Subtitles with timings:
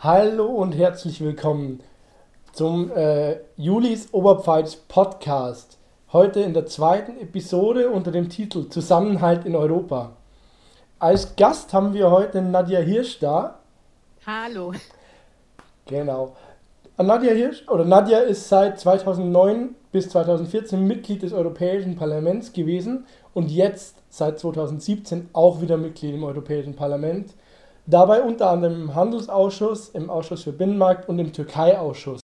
[0.00, 1.80] Hallo und herzlich willkommen
[2.52, 5.78] zum äh, Julis Oberpfalz Podcast.
[6.12, 10.12] Heute in der zweiten Episode unter dem Titel Zusammenhalt in Europa.
[10.98, 13.58] Als Gast haben wir heute Nadja Hirsch da.
[14.26, 14.74] Hallo.
[15.86, 16.36] Genau.
[16.98, 23.50] Nadja Hirsch oder Nadja ist seit 2009 bis 2014 Mitglied des Europäischen Parlaments gewesen und
[23.50, 27.32] jetzt seit 2017 auch wieder Mitglied im Europäischen Parlament.
[27.88, 32.20] Dabei unter anderem im Handelsausschuss, im Ausschuss für Binnenmarkt und im Türkei-Ausschuss.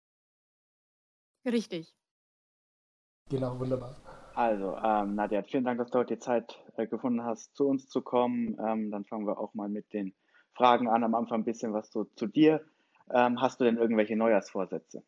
[1.44, 1.92] Richtig.
[3.28, 3.96] Genau, wunderbar.
[4.36, 7.88] Also, ähm, Nadja, vielen Dank, dass du heute die Zeit äh, gefunden hast, zu uns
[7.88, 8.56] zu kommen.
[8.64, 10.14] Ähm, dann fangen wir auch mal mit den
[10.54, 11.02] Fragen an.
[11.02, 12.64] Am Anfang ein bisschen was so zu dir.
[13.10, 15.02] Ähm, hast du denn irgendwelche Neujahrsvorsätze?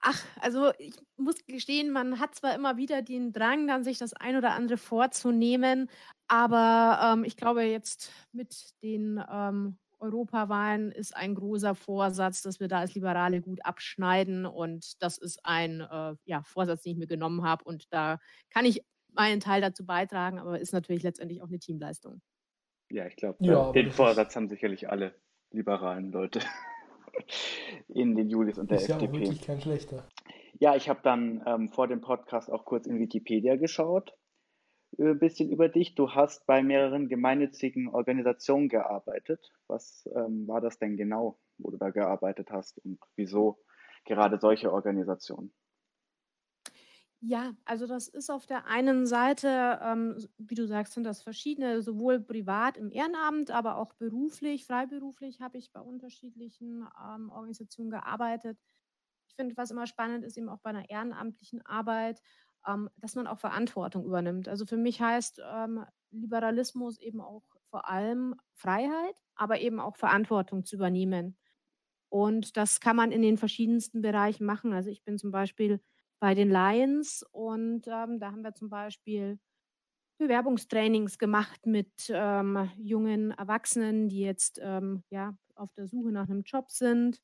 [0.00, 4.14] Ach, also ich muss gestehen, man hat zwar immer wieder den Drang, dann sich das
[4.14, 5.90] ein oder andere vorzunehmen,
[6.26, 12.68] aber ähm, ich glaube, jetzt mit den ähm, Europawahlen ist ein großer Vorsatz, dass wir
[12.68, 14.46] da als Liberale gut abschneiden.
[14.46, 17.64] Und das ist ein äh, ja, Vorsatz, den ich mir genommen habe.
[17.64, 18.82] Und da kann ich
[19.12, 22.20] meinen Teil dazu beitragen, aber ist natürlich letztendlich auch eine Teamleistung.
[22.90, 25.14] Ja, ich glaube, ja, den Vorsatz haben sicherlich alle
[25.50, 26.40] liberalen Leute
[27.88, 29.04] in den Julis und der ist FDP.
[29.04, 30.08] Ist ja wirklich kein schlechter.
[30.58, 34.14] Ja, ich habe dann ähm, vor dem Podcast auch kurz in Wikipedia geschaut,
[34.98, 35.94] ein äh, bisschen über dich.
[35.94, 39.52] Du hast bei mehreren gemeinnützigen Organisationen gearbeitet.
[39.66, 43.58] Was ähm, war das denn genau, wo du da gearbeitet hast und wieso
[44.04, 45.52] gerade solche Organisationen?
[47.22, 51.82] Ja, also das ist auf der einen Seite, ähm, wie du sagst, sind das verschiedene,
[51.82, 58.58] sowohl privat im Ehrenamt, aber auch beruflich, freiberuflich habe ich bei unterschiedlichen ähm, Organisationen gearbeitet.
[59.28, 62.22] Ich finde, was immer spannend ist, eben auch bei einer ehrenamtlichen Arbeit,
[62.66, 64.48] ähm, dass man auch Verantwortung übernimmt.
[64.48, 70.64] Also für mich heißt ähm, Liberalismus eben auch vor allem Freiheit, aber eben auch Verantwortung
[70.64, 71.36] zu übernehmen.
[72.08, 74.72] Und das kann man in den verschiedensten Bereichen machen.
[74.72, 75.80] Also ich bin zum Beispiel
[76.20, 79.38] bei den Lions und ähm, da haben wir zum Beispiel
[80.18, 86.42] Bewerbungstrainings gemacht mit ähm, jungen Erwachsenen, die jetzt ähm, ja, auf der Suche nach einem
[86.42, 87.20] Job sind.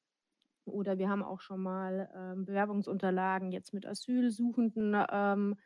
[0.64, 5.56] Oder wir haben auch schon mal ähm, Bewerbungsunterlagen jetzt mit Asylsuchenden ähm,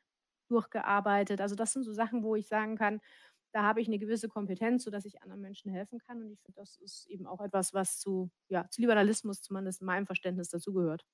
[0.48, 1.40] durchgearbeitet.
[1.40, 3.00] Also das sind so Sachen, wo ich sagen kann,
[3.52, 6.22] da habe ich eine gewisse Kompetenz, sodass ich anderen Menschen helfen kann.
[6.22, 9.86] Und ich finde, das ist eben auch etwas, was zu, ja, zu Liberalismus zumindest in
[9.86, 11.04] meinem Verständnis dazugehört.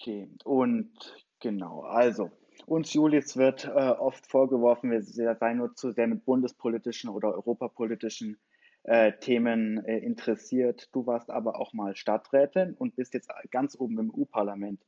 [0.00, 0.92] Okay, und
[1.40, 2.30] genau, also
[2.66, 8.38] uns Julius wird äh, oft vorgeworfen, wir seien nur zu sehr mit bundespolitischen oder europapolitischen
[8.84, 10.88] äh, Themen äh, interessiert.
[10.92, 14.80] Du warst aber auch mal Stadträtin und bist jetzt ganz oben im EU-Parlament.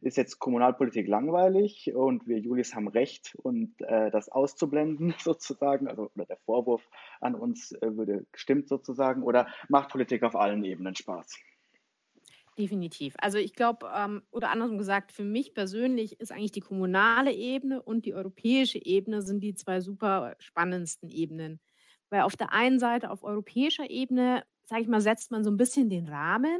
[0.00, 6.10] Ist jetzt Kommunalpolitik langweilig und wir Julius haben recht und äh, das auszublenden sozusagen, also
[6.16, 6.82] oder der Vorwurf
[7.20, 11.36] an uns äh, würde gestimmt sozusagen, oder macht Politik auf allen Ebenen Spaß?
[12.58, 13.14] Definitiv.
[13.18, 17.82] Also ich glaube, ähm, oder andersrum gesagt, für mich persönlich ist eigentlich die kommunale Ebene
[17.82, 21.60] und die europäische Ebene sind die zwei super spannendsten Ebenen.
[22.08, 25.58] Weil auf der einen Seite, auf europäischer Ebene, sage ich mal, setzt man so ein
[25.58, 26.58] bisschen den Rahmen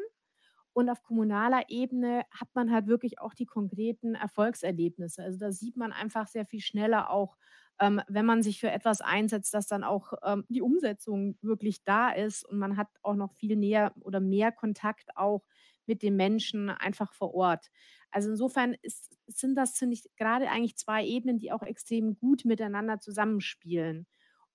[0.75, 5.23] und auf kommunaler Ebene hat man halt wirklich auch die konkreten Erfolgserlebnisse.
[5.23, 7.37] Also da sieht man einfach sehr viel schneller auch,
[7.81, 12.11] ähm, wenn man sich für etwas einsetzt, dass dann auch ähm, die Umsetzung wirklich da
[12.11, 15.45] ist und man hat auch noch viel näher oder mehr Kontakt auch
[15.87, 17.71] mit den Menschen einfach vor Ort.
[18.11, 22.45] Also insofern ist, sind das, finde ich, gerade eigentlich zwei Ebenen, die auch extrem gut
[22.45, 24.07] miteinander zusammenspielen.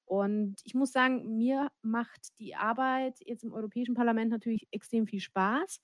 [0.05, 5.21] Und ich muss sagen, mir macht die Arbeit jetzt im Europäischen Parlament natürlich extrem viel
[5.21, 5.79] Spaß.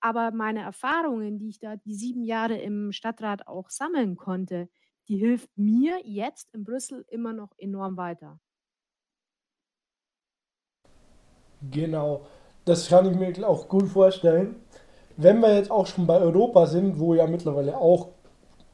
[0.00, 4.68] Aber meine Erfahrungen, die ich da die sieben Jahre im Stadtrat auch sammeln konnte,
[5.08, 8.40] die hilft mir jetzt in Brüssel immer noch enorm weiter.
[11.70, 12.26] Genau,
[12.64, 14.56] das kann ich mir auch gut vorstellen
[15.16, 18.08] wenn wir jetzt auch schon bei Europa sind, wo ja mittlerweile auch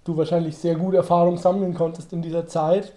[0.05, 2.93] du wahrscheinlich sehr gute Erfahrung sammeln konntest in dieser Zeit,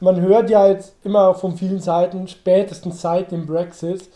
[0.00, 4.08] man hört ja jetzt immer von vielen Seiten, spätestens seit dem Brexit,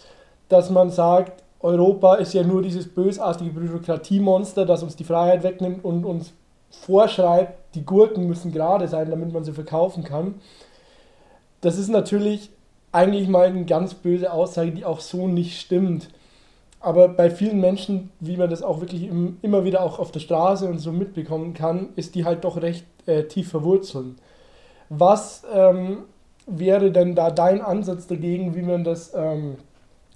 [0.49, 5.85] dass man sagt, Europa ist ja nur dieses bösartige Bürokratiemonster, das uns die Freiheit wegnimmt
[5.85, 6.33] und uns
[6.71, 10.35] vorschreibt, die Gurken müssen gerade sein, damit man sie verkaufen kann.
[11.61, 12.51] Das ist natürlich
[12.93, 16.09] eigentlich mal eine ganz böse Aussage, die auch so nicht stimmt
[16.81, 20.21] aber bei vielen Menschen, wie man das auch wirklich im, immer wieder auch auf der
[20.21, 24.17] Straße und so mitbekommen kann, ist die halt doch recht äh, tief verwurzelt.
[24.89, 26.05] Was ähm,
[26.47, 29.57] wäre denn da dein Ansatz dagegen, wie man das ähm,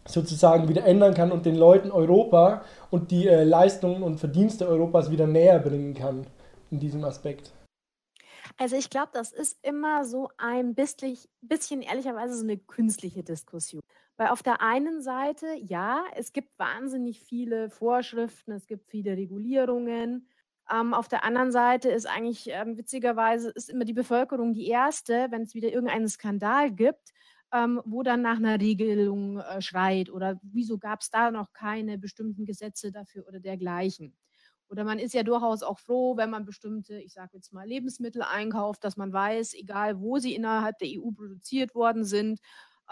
[0.07, 5.11] sozusagen wieder ändern kann und den Leuten Europa und die äh, Leistungen und Verdienste Europas
[5.11, 6.27] wieder näher bringen kann
[6.71, 7.53] in diesem Aspekt?
[8.57, 13.83] Also ich glaube, das ist immer so ein bisschen, bisschen ehrlicherweise so eine künstliche Diskussion.
[14.17, 20.29] Weil auf der einen Seite, ja, es gibt wahnsinnig viele Vorschriften, es gibt viele Regulierungen.
[20.71, 25.27] Ähm, auf der anderen Seite ist eigentlich ähm, witzigerweise ist immer die Bevölkerung die erste,
[25.31, 27.13] wenn es wieder irgendeinen Skandal gibt,
[27.53, 31.99] ähm, wo dann nach einer Regelung äh, schreit oder wieso gab es da noch keine
[31.99, 34.15] bestimmten Gesetze dafür oder dergleichen.
[34.69, 38.23] Oder man ist ja durchaus auch froh, wenn man bestimmte, ich sage jetzt mal, Lebensmittel
[38.23, 42.41] einkauft, dass man weiß, egal wo sie innerhalb der EU produziert worden sind,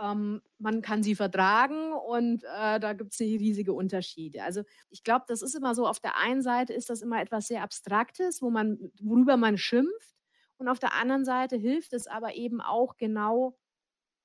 [0.01, 4.43] ähm, man kann sie vertragen und äh, da gibt es riesige Unterschiede.
[4.43, 7.49] Also ich glaube, das ist immer so, auf der einen Seite ist das immer etwas
[7.49, 10.17] sehr Abstraktes, wo man, worüber man schimpft.
[10.59, 13.57] Und auf der anderen Seite hilft es aber eben auch genau,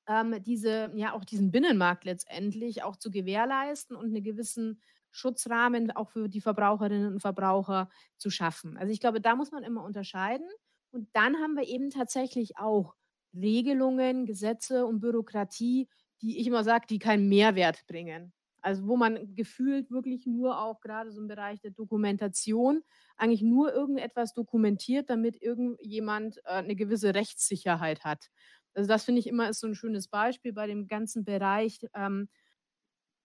[0.07, 4.81] ähm, diese, ja, auch diesen Binnenmarkt letztendlich auch zu gewährleisten und einen gewissen
[5.11, 8.77] Schutzrahmen auch für die Verbraucherinnen und Verbraucher zu schaffen.
[8.77, 10.47] Also ich glaube, da muss man immer unterscheiden.
[10.91, 12.95] Und dann haben wir eben tatsächlich auch
[13.35, 15.87] Regelungen, Gesetze und Bürokratie,
[16.21, 18.33] die ich immer sage, die keinen Mehrwert bringen.
[18.61, 22.81] Also wo man gefühlt wirklich nur auch gerade so im Bereich der Dokumentation
[23.15, 28.29] eigentlich nur irgendetwas dokumentiert, damit irgendjemand äh, eine gewisse Rechtssicherheit hat.
[28.73, 32.27] Also das finde ich immer ist so ein schönes Beispiel bei dem ganzen Bereich, ähm,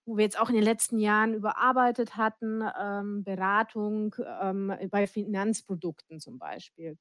[0.05, 6.19] wo wir jetzt auch in den letzten Jahren überarbeitet hatten, ähm, Beratung ähm, bei Finanzprodukten
[6.19, 6.97] zum Beispiel.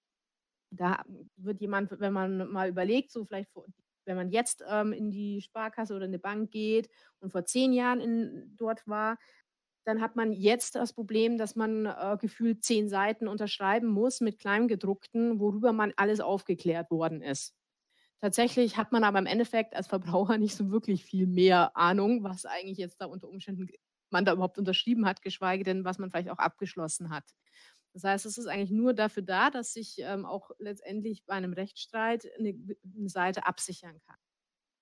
[0.70, 1.02] Da
[1.36, 3.50] wird jemand, wenn man mal überlegt, so vielleicht,
[4.04, 6.88] wenn man jetzt ähm, in die Sparkasse oder in eine Bank geht
[7.20, 9.18] und vor zehn Jahren in, dort war,
[9.84, 14.38] dann hat man jetzt das Problem, dass man äh, gefühlt zehn Seiten unterschreiben muss mit
[14.38, 17.54] Kleingedruckten, worüber man alles aufgeklärt worden ist.
[18.20, 22.44] Tatsächlich hat man aber im Endeffekt als Verbraucher nicht so wirklich viel mehr Ahnung, was
[22.44, 23.68] eigentlich jetzt da unter Umständen
[24.10, 27.24] man da überhaupt unterschrieben hat, geschweige denn, was man vielleicht auch abgeschlossen hat.
[27.92, 31.52] Das heißt, es ist eigentlich nur dafür da, dass sich ähm, auch letztendlich bei einem
[31.52, 32.54] Rechtsstreit eine,
[32.96, 34.16] eine Seite absichern kann.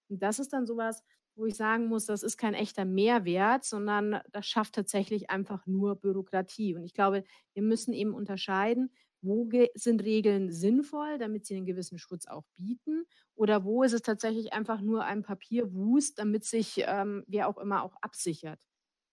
[0.09, 1.03] Und das ist dann sowas,
[1.37, 5.97] wo ich sagen muss, das ist kein echter Mehrwert, sondern das schafft tatsächlich einfach nur
[5.97, 6.75] Bürokratie.
[6.75, 7.25] Und ich glaube,
[7.55, 8.91] wir müssen eben unterscheiden,
[9.21, 13.05] wo sind Regeln sinnvoll, damit sie einen gewissen Schutz auch bieten?
[13.35, 17.83] Oder wo ist es tatsächlich einfach nur ein Papierwust, damit sich ähm, wer auch immer
[17.83, 18.61] auch absichert?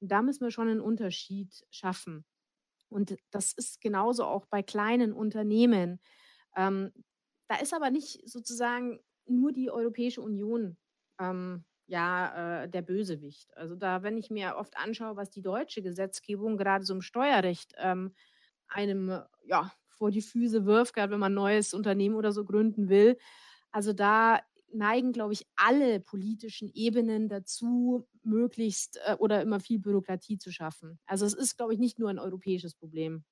[0.02, 2.26] Und da müssen wir schon einen Unterschied schaffen.
[2.90, 6.00] Und das ist genauso auch bei kleinen Unternehmen.
[6.56, 6.92] Ähm,
[7.48, 10.78] da ist aber nicht sozusagen nur die Europäische Union
[11.20, 13.56] ähm, ja äh, der Bösewicht.
[13.58, 17.74] Also da, wenn ich mir oft anschaue, was die deutsche Gesetzgebung gerade so im Steuerrecht
[17.78, 18.14] ähm,
[18.68, 22.90] einem ja vor die Füße wirft, gerade wenn man ein neues Unternehmen oder so gründen
[22.90, 23.18] will.
[23.72, 24.42] Also da
[24.76, 31.00] neigen, glaube ich, alle politischen Ebenen dazu, möglichst äh, oder immer viel Bürokratie zu schaffen.
[31.06, 33.24] Also es ist, glaube ich, nicht nur ein europäisches Problem.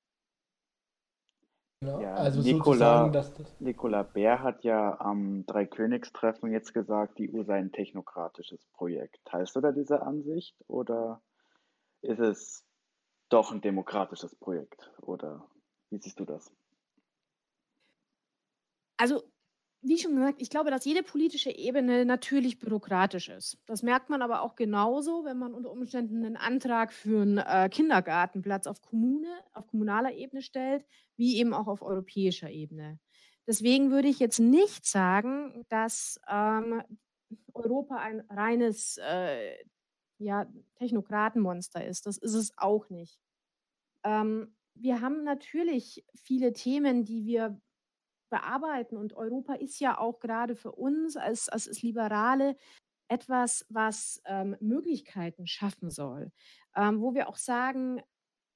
[1.84, 7.30] Ja, ja also Nicola, dass das Nicola Bär hat ja am Dreikönigstreffen jetzt gesagt, die
[7.34, 9.20] EU sei ein technokratisches Projekt.
[9.26, 11.22] Teilst du da diese Ansicht oder
[12.02, 12.66] ist es
[13.30, 14.92] doch ein demokratisches Projekt?
[15.02, 15.50] Oder
[15.90, 16.52] wie siehst du das?
[18.98, 19.24] Also,
[19.84, 23.58] wie schon gesagt, ich glaube, dass jede politische Ebene natürlich bürokratisch ist.
[23.66, 27.70] Das merkt man aber auch genauso, wenn man unter Umständen einen Antrag für einen äh,
[27.70, 30.86] Kindergartenplatz auf Kommune, auf kommunaler Ebene stellt,
[31.18, 33.00] wie eben auch auf europäischer Ebene.
[33.46, 36.82] Deswegen würde ich jetzt nicht sagen, dass ähm,
[37.54, 39.56] Europa ein reines äh,
[40.18, 42.06] ja, Technokratenmonster ist.
[42.06, 43.20] Das ist es auch nicht.
[44.04, 47.62] Ähm, wir haben natürlich viele Themen, die wir
[48.34, 48.98] bearbeiten.
[48.98, 52.58] Und Europa ist ja auch gerade für uns als, als, Liberale
[53.08, 56.32] etwas, was ähm, Möglichkeiten schaffen soll,
[56.76, 58.02] ähm, wo wir auch sagen,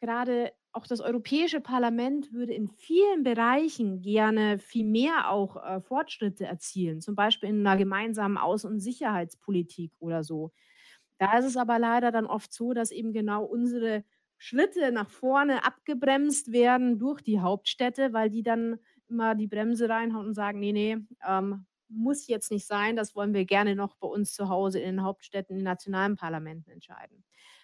[0.02, 6.46] gerade auch das Europäische Parlament würde in vielen Bereichen gerne viel mehr auch äh, Fortschritte
[6.46, 10.52] erzielen, zum Beispiel in einer gemeinsamen Außen- und Sicherheitspolitik oder so.
[11.20, 14.04] Da ist es aber leider dann oft so, dass eben genau unsere
[14.40, 18.80] Schritte nach vorne abgebremst werden durch die Hauptstädte, weil die dann
[19.10, 20.98] immer die Bremse reinhauen und sagen, nee, nee,
[21.28, 24.98] ähm, muss jetzt nicht sein, das wollen wir gerne noch bei uns zu Hause in
[24.98, 27.24] den Hauptstädten, in den nationalen Parlamenten entscheiden.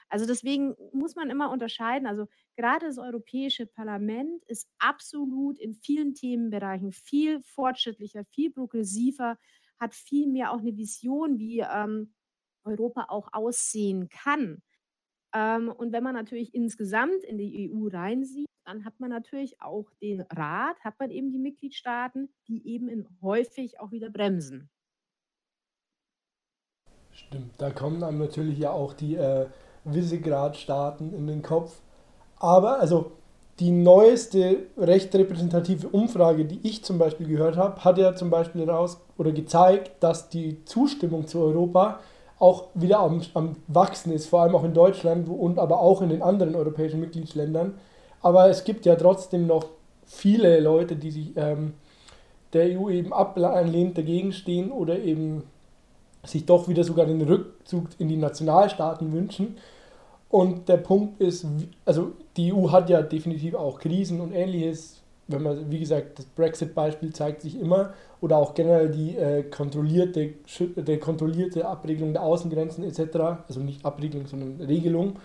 [0.10, 2.08] Also deswegen muss man immer unterscheiden.
[2.08, 9.38] Also gerade das Europäische Parlament ist absolut in vielen Themenbereichen viel fortschrittlicher, viel progressiver,
[9.80, 12.14] hat viel mehr auch eine Vision, wie ähm,
[12.64, 14.62] Europa auch aussehen kann.
[15.34, 19.90] Ähm, und wenn man natürlich insgesamt in die EU reinsieht, dann hat man natürlich auch
[20.02, 24.70] den Rat, hat man eben die Mitgliedstaaten, die eben häufig auch wieder bremsen.
[27.12, 29.48] Stimmt, da kommen einem natürlich ja auch die äh,
[29.84, 31.82] Visegrad-Staaten in den Kopf.
[32.38, 33.12] Aber also
[33.60, 38.68] die neueste recht repräsentative Umfrage, die ich zum Beispiel gehört habe, hat ja zum Beispiel
[38.68, 42.00] raus oder gezeigt, dass die Zustimmung zu Europa
[42.40, 46.10] auch wieder am, am Wachsen ist, vor allem auch in Deutschland und aber auch in
[46.10, 47.76] den anderen europäischen Mitgliedsländern.
[48.24, 49.66] Aber es gibt ja trotzdem noch
[50.06, 51.74] viele Leute, die sich ähm,
[52.54, 55.44] der EU eben ablehnend dagegen stehen oder eben
[56.24, 59.58] sich doch wieder sogar den Rückzug in die Nationalstaaten wünschen.
[60.30, 61.46] Und der Punkt ist,
[61.86, 65.02] also die EU hat ja definitiv auch Krisen und ähnliches.
[65.28, 70.34] Wenn man, wie gesagt, das Brexit-Beispiel zeigt sich immer oder auch generell die äh, kontrollierte,
[70.76, 73.18] die kontrollierte Abregelung der Außengrenzen etc.
[73.48, 75.18] Also nicht Abregelung, sondern Regelung.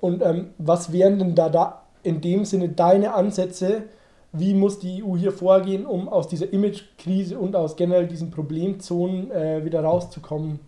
[0.00, 3.84] Und ähm, was wären denn da, da in dem Sinne deine Ansätze,
[4.32, 9.30] wie muss die EU hier vorgehen, um aus dieser Imagekrise und aus generell diesen Problemzonen
[9.30, 10.58] äh, wieder rauszukommen?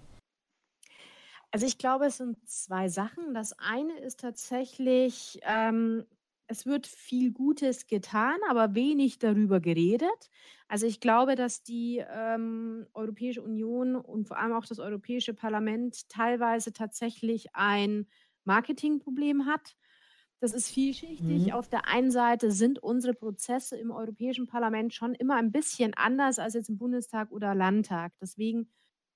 [1.50, 3.32] Also ich glaube, es sind zwei Sachen.
[3.32, 6.04] Das eine ist tatsächlich, ähm,
[6.46, 10.30] es wird viel Gutes getan, aber wenig darüber geredet.
[10.68, 16.08] Also ich glaube, dass die ähm, Europäische Union und vor allem auch das Europäische Parlament
[16.08, 18.08] teilweise tatsächlich ein
[18.44, 19.76] Marketingproblem hat.
[20.44, 21.46] Das ist vielschichtig.
[21.46, 21.52] Mhm.
[21.52, 26.38] Auf der einen Seite sind unsere Prozesse im Europäischen Parlament schon immer ein bisschen anders
[26.38, 28.12] als jetzt im Bundestag oder Landtag.
[28.20, 28.68] Deswegen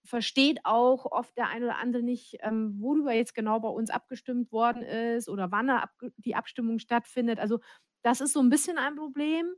[0.07, 4.51] versteht auch oft der eine oder andere nicht, ähm, worüber jetzt genau bei uns abgestimmt
[4.53, 7.39] worden ist oder wann ab die Abstimmung stattfindet.
[7.41, 7.61] Also
[8.01, 9.53] das ist so ein bisschen ein Problem.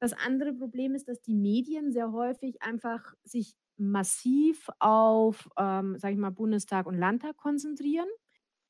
[0.00, 6.12] Das andere Problem ist, dass die Medien sehr häufig einfach sich massiv auf, ähm, sage
[6.12, 8.08] ich mal, Bundestag und Landtag konzentrieren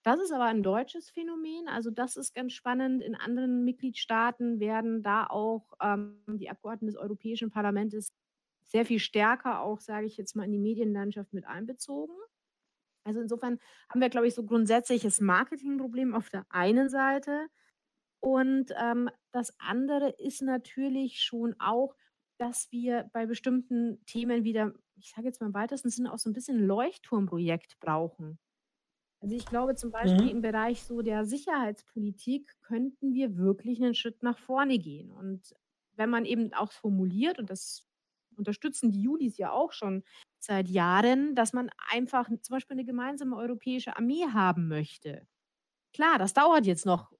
[0.05, 1.67] das ist aber ein deutsches Phänomen.
[1.67, 3.03] Also das ist ganz spannend.
[3.03, 8.13] In anderen Mitgliedstaaten werden da auch ähm, die Abgeordneten des Europäischen Parlaments
[8.67, 12.15] sehr viel stärker auch, sage ich jetzt mal, in die Medienlandschaft mit einbezogen.
[13.05, 13.59] Also insofern
[13.89, 17.47] haben wir, glaube ich, so grundsätzliches Marketingproblem auf der einen Seite.
[18.21, 21.95] Und ähm, das andere ist natürlich schon auch,
[22.39, 26.29] dass wir bei bestimmten Themen wieder, ich sage jetzt mal im weitesten Sinne, auch so
[26.29, 28.39] ein bisschen Leuchtturmprojekt brauchen.
[29.25, 30.31] Also ich glaube zum Beispiel Mhm.
[30.31, 35.11] im Bereich so der Sicherheitspolitik könnten wir wirklich einen Schritt nach vorne gehen.
[35.11, 35.55] Und
[35.95, 37.89] wenn man eben auch formuliert, und das
[38.37, 40.05] unterstützen die Julis ja auch schon
[40.39, 45.27] seit Jahren, dass man einfach zum Beispiel eine gemeinsame europäische Armee haben möchte.
[45.95, 47.13] Klar, das dauert jetzt noch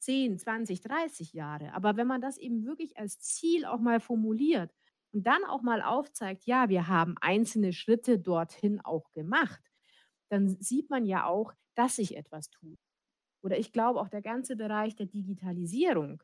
[0.00, 4.74] 10, 20, 30 Jahre, aber wenn man das eben wirklich als Ziel auch mal formuliert
[5.12, 9.67] und dann auch mal aufzeigt, ja, wir haben einzelne Schritte dorthin auch gemacht
[10.28, 12.78] dann sieht man ja auch, dass sich etwas tut.
[13.42, 16.22] Oder ich glaube auch der ganze Bereich der Digitalisierung.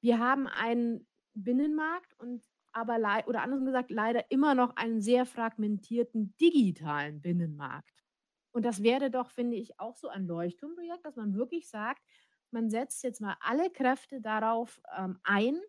[0.00, 6.34] Wir haben einen Binnenmarkt und aber oder anders gesagt leider immer noch einen sehr fragmentierten
[6.40, 8.04] digitalen Binnenmarkt.
[8.52, 12.02] Und das wäre doch, finde ich, auch so ein Leuchtturmprojekt, dass man wirklich sagt,
[12.50, 15.60] man setzt jetzt mal alle Kräfte darauf ähm, ein,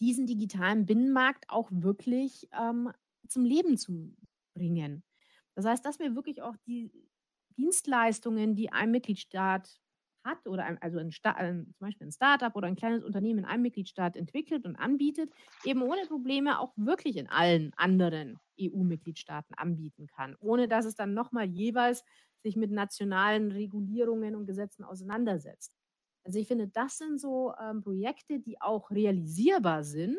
[0.00, 2.90] diesen digitalen Binnenmarkt auch wirklich ähm,
[3.28, 4.14] zum Leben zu
[4.54, 5.04] bringen.
[5.54, 6.90] Das heißt, dass wir wirklich auch die
[7.56, 9.80] Dienstleistungen, die ein Mitgliedstaat
[10.24, 13.62] hat oder ein, also ein, zum Beispiel ein Startup oder ein kleines Unternehmen in einem
[13.62, 15.32] Mitgliedstaat entwickelt und anbietet,
[15.64, 21.14] eben ohne Probleme auch wirklich in allen anderen EU-Mitgliedstaaten anbieten kann, ohne dass es dann
[21.14, 22.04] nochmal jeweils
[22.42, 25.76] sich mit nationalen Regulierungen und Gesetzen auseinandersetzt.
[26.24, 30.18] Also ich finde, das sind so ähm, Projekte, die auch realisierbar sind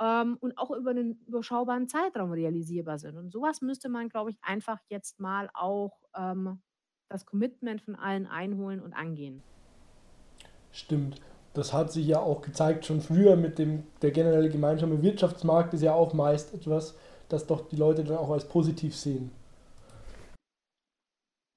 [0.00, 3.16] ähm, und auch über einen überschaubaren Zeitraum realisierbar sind.
[3.16, 6.60] Und sowas müsste man, glaube ich, einfach jetzt mal auch ähm,
[7.08, 9.42] das Commitment von allen einholen und angehen.
[10.70, 11.20] Stimmt.
[11.54, 15.82] Das hat sich ja auch gezeigt schon früher mit dem, der generelle gemeinsame Wirtschaftsmarkt ist
[15.82, 16.96] ja auch meist etwas,
[17.28, 19.30] das doch die Leute dann auch als positiv sehen.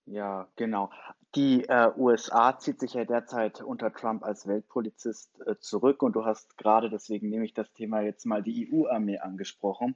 [0.05, 0.91] Ja, genau.
[1.35, 6.25] Die äh, USA zieht sich ja derzeit unter Trump als Weltpolizist äh, zurück und du
[6.25, 9.95] hast gerade, deswegen nehme ich das Thema jetzt mal, die EU-Armee angesprochen.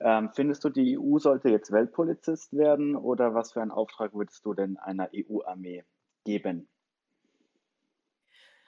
[0.00, 4.44] Ähm, findest du, die EU sollte jetzt Weltpolizist werden oder was für einen Auftrag würdest
[4.46, 5.84] du denn einer EU-Armee
[6.24, 6.68] geben?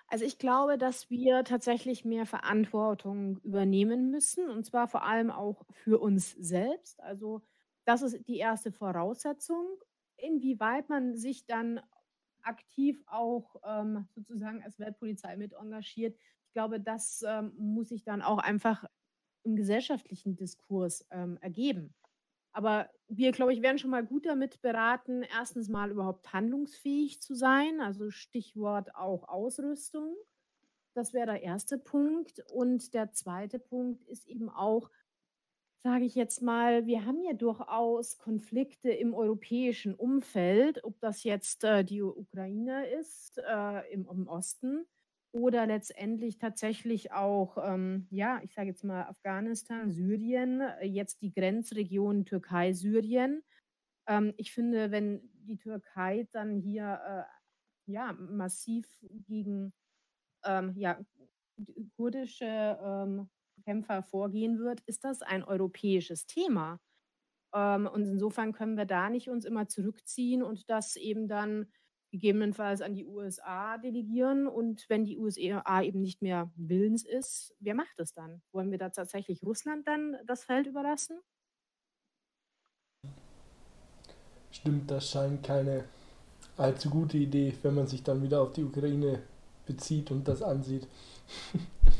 [0.08, 5.64] Also ich glaube, dass wir tatsächlich mehr Verantwortung übernehmen müssen und zwar vor allem auch
[5.72, 7.00] für uns selbst.
[7.00, 7.42] Also
[7.84, 9.66] das ist die erste Voraussetzung
[10.18, 11.80] inwieweit man sich dann
[12.42, 16.16] aktiv auch ähm, sozusagen als Weltpolizei mit engagiert.
[16.46, 18.84] Ich glaube, das ähm, muss sich dann auch einfach
[19.42, 21.94] im gesellschaftlichen Diskurs ähm, ergeben.
[22.52, 27.34] Aber wir, glaube ich, werden schon mal gut damit beraten, erstens mal überhaupt handlungsfähig zu
[27.34, 30.16] sein, also Stichwort auch Ausrüstung.
[30.94, 32.42] Das wäre der erste Punkt.
[32.50, 34.90] Und der zweite Punkt ist eben auch,
[35.82, 41.64] sage ich jetzt mal, wir haben ja durchaus Konflikte im europäischen Umfeld, ob das jetzt
[41.64, 44.84] äh, die Ukraine ist äh, im, im, Osten
[45.32, 51.32] oder letztendlich tatsächlich auch, ähm, ja, ich sage jetzt mal Afghanistan, Syrien, äh, jetzt die
[51.32, 53.42] Grenzregion Türkei-Syrien.
[54.08, 58.86] Ähm, ich finde, wenn die Türkei dann hier äh, ja, massiv
[59.28, 59.72] gegen
[60.44, 60.98] ähm, ja,
[61.96, 63.28] kurdische ähm,
[63.66, 66.78] Kämpfer vorgehen wird, ist das ein europäisches Thema.
[67.52, 71.66] Ähm, und insofern können wir da nicht uns immer zurückziehen und das eben dann
[72.12, 74.46] gegebenenfalls an die USA delegieren.
[74.46, 78.40] Und wenn die USA eben nicht mehr willens ist, wer macht es dann?
[78.52, 81.18] Wollen wir da tatsächlich Russland dann das Feld überlassen?
[84.52, 85.84] Stimmt, das scheint keine
[86.56, 89.22] allzu gute Idee, wenn man sich dann wieder auf die Ukraine
[89.66, 90.86] bezieht und das ansieht.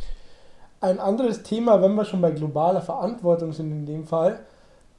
[0.80, 4.40] Ein anderes Thema, wenn wir schon bei globaler Verantwortung sind in dem Fall,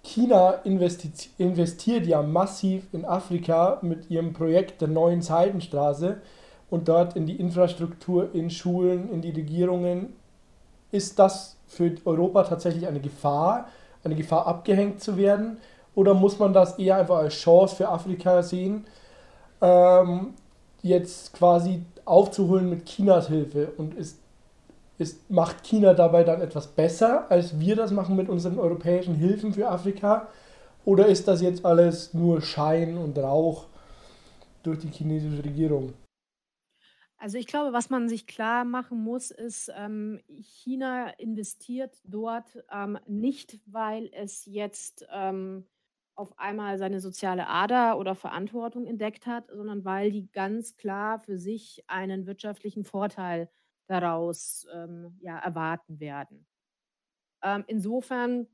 [0.01, 6.21] China investiert ja massiv in Afrika mit ihrem Projekt der neuen Seidenstraße
[6.69, 10.13] und dort in die Infrastruktur, in Schulen, in die Regierungen.
[10.91, 13.67] Ist das für Europa tatsächlich eine Gefahr,
[14.03, 15.57] eine Gefahr abgehängt zu werden?
[15.93, 18.85] Oder muss man das eher einfach als Chance für Afrika sehen,
[19.61, 20.33] ähm,
[20.81, 23.73] jetzt quasi aufzuholen mit Chinas Hilfe?
[23.77, 24.17] Und ist
[24.97, 29.53] ist, macht China dabei dann etwas besser, als wir das machen mit unseren europäischen Hilfen
[29.53, 30.27] für Afrika?
[30.85, 33.67] Oder ist das jetzt alles nur Schein und Rauch
[34.63, 35.93] durch die chinesische Regierung?
[37.19, 42.99] Also ich glaube, was man sich klar machen muss, ist, ähm, China investiert dort ähm,
[43.07, 45.65] nicht, weil es jetzt ähm,
[46.15, 51.37] auf einmal seine soziale Ader oder Verantwortung entdeckt hat, sondern weil die ganz klar für
[51.37, 53.49] sich einen wirtschaftlichen Vorteil
[53.87, 56.45] daraus ähm, ja, erwarten werden.
[57.43, 58.47] Ähm, insofern,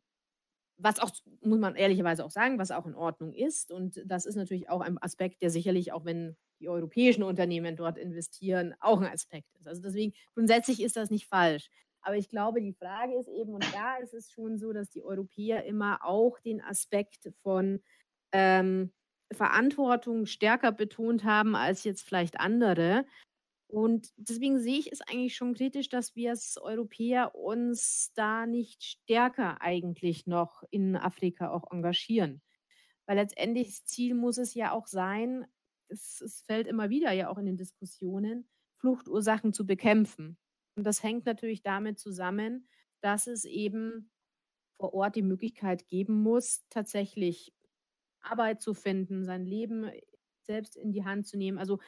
[0.78, 1.12] was auch,
[1.42, 4.82] muss man ehrlicherweise auch sagen, was auch in Ordnung ist, und das ist natürlich auch
[4.82, 9.68] ein Aspekt, der sicherlich, auch wenn die europäischen Unternehmen dort investieren, auch ein Aspekt ist.
[9.68, 11.70] Also deswegen, grundsätzlich ist das nicht falsch.
[12.02, 15.04] Aber ich glaube, die Frage ist eben, und da ist es schon so, dass die
[15.04, 17.82] Europäer immer auch den Aspekt von
[18.34, 18.92] ähm,
[19.32, 23.06] Verantwortung stärker betont haben als jetzt vielleicht andere.
[23.74, 28.84] Und deswegen sehe ich es eigentlich schon kritisch, dass wir als Europäer uns da nicht
[28.84, 32.44] stärker eigentlich noch in Afrika auch engagieren.
[33.08, 35.48] Weil letztendlich das Ziel muss es ja auch sein,
[35.88, 40.38] es, es fällt immer wieder ja auch in den Diskussionen, Fluchtursachen zu bekämpfen.
[40.76, 42.68] Und das hängt natürlich damit zusammen,
[43.02, 44.12] dass es eben
[44.78, 47.56] vor Ort die Möglichkeit geben muss, tatsächlich
[48.22, 49.90] Arbeit zu finden, sein Leben
[50.44, 51.58] selbst in die Hand zu nehmen.
[51.58, 51.80] Also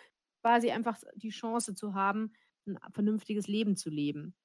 [0.46, 2.32] quasi einfach die Chance zu haben,
[2.68, 4.36] ein vernünftiges Leben zu leben.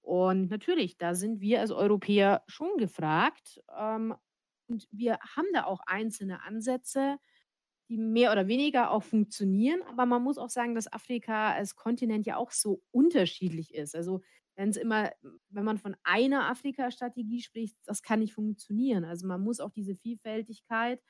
[0.00, 3.60] Und natürlich, da sind wir als Europäer schon gefragt.
[3.78, 4.14] Ähm,
[4.66, 7.18] und wir haben da auch einzelne Ansätze,
[7.90, 9.82] die mehr oder weniger auch funktionieren.
[9.82, 13.94] Aber man muss auch sagen, dass Afrika als Kontinent ja auch so unterschiedlich ist.
[13.94, 14.22] Also
[14.56, 15.12] wenn es immer,
[15.50, 19.04] wenn man von einer Afrika-Strategie spricht, das kann nicht funktionieren.
[19.04, 21.02] Also man muss auch diese Vielfältigkeit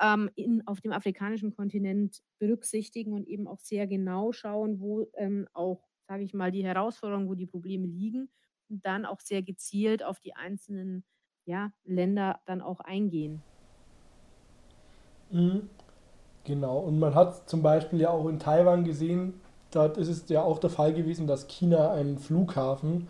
[0.00, 5.46] ähm, in, auf dem afrikanischen Kontinent berücksichtigen und eben auch sehr genau schauen, wo ähm,
[5.52, 8.30] auch, sage ich mal, die Herausforderungen, wo die Probleme liegen
[8.68, 11.04] und dann auch sehr gezielt auf die einzelnen
[11.44, 13.42] ja, Länder dann auch eingehen.
[15.30, 15.68] Mhm.
[16.44, 19.34] Genau, und man hat zum Beispiel ja auch in Taiwan gesehen,
[19.70, 23.08] dort ist es ja auch der Fall gewesen, dass China einen Flughafen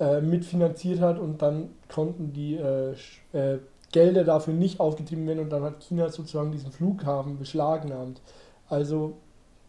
[0.00, 2.94] äh, mitfinanziert hat und dann konnten die äh,
[3.32, 3.60] äh,
[3.92, 8.20] Gelder dafür nicht aufgetrieben werden und dann hat China sozusagen diesen Flughafen beschlagnahmt.
[8.68, 9.18] Also,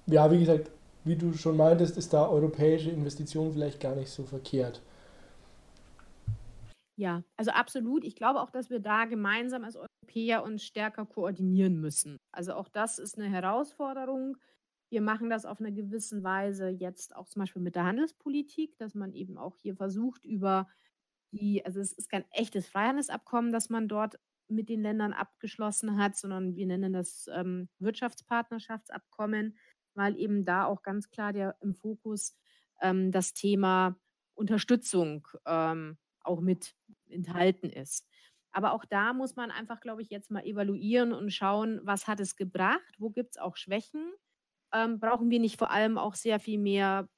[0.07, 0.71] ja, wie gesagt,
[1.03, 4.81] wie du schon meintest, ist da europäische Investition vielleicht gar nicht so verkehrt.
[6.95, 8.03] Ja, also absolut.
[8.03, 12.19] Ich glaube auch, dass wir da gemeinsam als Europäer uns stärker koordinieren müssen.
[12.31, 14.37] Also auch das ist eine Herausforderung.
[14.89, 18.93] Wir machen das auf eine gewisse Weise jetzt auch zum Beispiel mit der Handelspolitik, dass
[18.93, 20.67] man eben auch hier versucht, über
[21.33, 26.15] die, also es ist kein echtes Freihandelsabkommen, das man dort mit den Ländern abgeschlossen hat,
[26.15, 29.57] sondern wir nennen das ähm, Wirtschaftspartnerschaftsabkommen,
[29.95, 32.35] weil eben da auch ganz klar der im Fokus
[32.81, 33.99] ähm, das Thema
[34.35, 36.75] Unterstützung ähm, auch mit
[37.09, 38.07] enthalten ist.
[38.51, 42.19] Aber auch da muss man einfach, glaube ich, jetzt mal evaluieren und schauen, was hat
[42.19, 44.13] es gebracht, wo gibt es auch Schwächen.
[44.71, 47.09] Ähm, brauchen wir nicht vor allem auch sehr viel mehr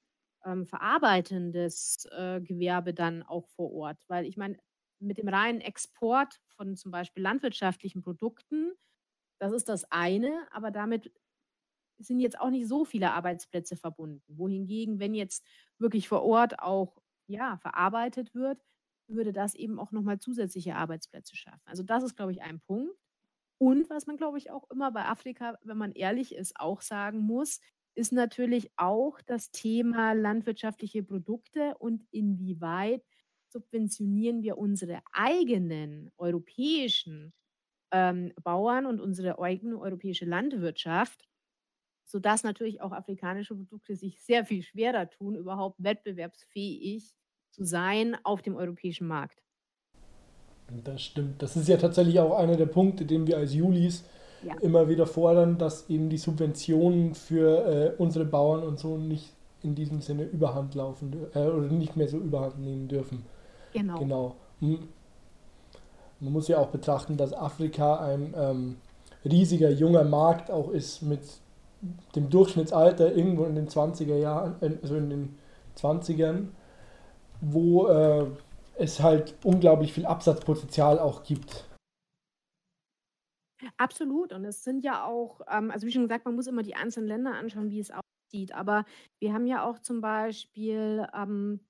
[0.45, 4.03] ähm, verarbeitendes äh, Gewerbe dann auch vor Ort.
[4.07, 4.57] Weil ich meine,
[4.99, 8.73] mit dem reinen Export von zum Beispiel landwirtschaftlichen Produkten,
[9.39, 11.11] das ist das eine, aber damit
[11.97, 14.23] sind jetzt auch nicht so viele Arbeitsplätze verbunden.
[14.27, 15.45] Wohingegen, wenn jetzt
[15.79, 18.61] wirklich vor Ort auch ja, verarbeitet wird,
[19.07, 21.61] würde das eben auch nochmal zusätzliche Arbeitsplätze schaffen.
[21.65, 22.93] Also das ist, glaube ich, ein Punkt.
[23.57, 27.19] Und was man, glaube ich, auch immer bei Afrika, wenn man ehrlich ist, auch sagen
[27.19, 27.61] muss,
[27.95, 33.03] ist natürlich auch das Thema landwirtschaftliche Produkte und inwieweit
[33.47, 37.33] subventionieren wir unsere eigenen europäischen
[37.91, 41.25] ähm, Bauern und unsere eigene europäische Landwirtschaft,
[42.03, 47.15] sodass natürlich auch afrikanische Produkte sich sehr viel schwerer tun, überhaupt wettbewerbsfähig
[47.51, 49.41] zu sein auf dem europäischen Markt.
[50.83, 51.41] Das stimmt.
[51.41, 54.03] Das ist ja tatsächlich auch einer der Punkte, den wir als Julis
[54.45, 54.55] ja.
[54.61, 59.75] immer wieder fordern, dass eben die Subventionen für äh, unsere Bauern und so nicht in
[59.75, 63.23] diesem Sinne überhand laufen äh, oder nicht mehr so überhand nehmen dürfen.
[63.73, 63.99] Genau.
[63.99, 64.35] Genau.
[64.59, 64.79] Hm.
[66.19, 68.75] Man muss ja auch betrachten, dass Afrika ein ähm,
[69.25, 71.21] riesiger junger Markt auch ist mit
[72.15, 75.37] dem Durchschnittsalter irgendwo in den 20er Jahren, äh, also in den
[75.77, 76.47] 20ern,
[77.41, 78.25] wo äh,
[78.77, 81.65] es halt unglaublich viel Absatzpotenzial auch gibt.
[83.77, 84.33] Absolut.
[84.33, 87.07] Und es sind ja auch, ähm, also wie schon gesagt, man muss immer die einzelnen
[87.07, 88.53] Länder anschauen, wie es aussieht.
[88.53, 88.85] Aber
[89.19, 91.61] wir haben ja auch zum Beispiel ähm,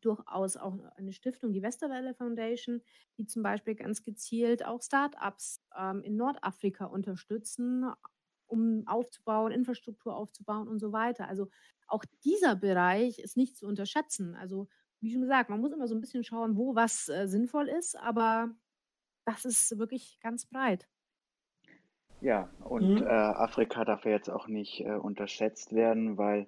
[0.00, 2.82] durchaus auch eine Stiftung, die Westerwelle Foundation,
[3.18, 7.86] die zum Beispiel ganz gezielt auch Startups ähm, in Nordafrika unterstützen,
[8.46, 11.28] um aufzubauen, Infrastruktur aufzubauen und so weiter.
[11.28, 11.48] Also
[11.86, 14.34] auch dieser Bereich ist nicht zu unterschätzen.
[14.36, 14.68] Also
[15.00, 17.96] wie schon gesagt, man muss immer so ein bisschen schauen, wo was äh, sinnvoll ist,
[17.98, 18.54] aber
[19.26, 20.88] das ist wirklich ganz breit.
[22.24, 23.02] Ja, und mhm.
[23.02, 26.46] äh, Afrika darf ja jetzt auch nicht äh, unterschätzt werden, weil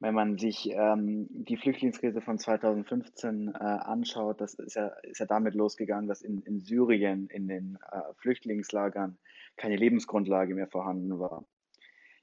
[0.00, 5.24] wenn man sich ähm, die Flüchtlingskrise von 2015 äh, anschaut, das ist ja, ist ja
[5.24, 9.16] damit losgegangen, dass in, in Syrien, in den äh, Flüchtlingslagern,
[9.56, 11.46] keine Lebensgrundlage mehr vorhanden war.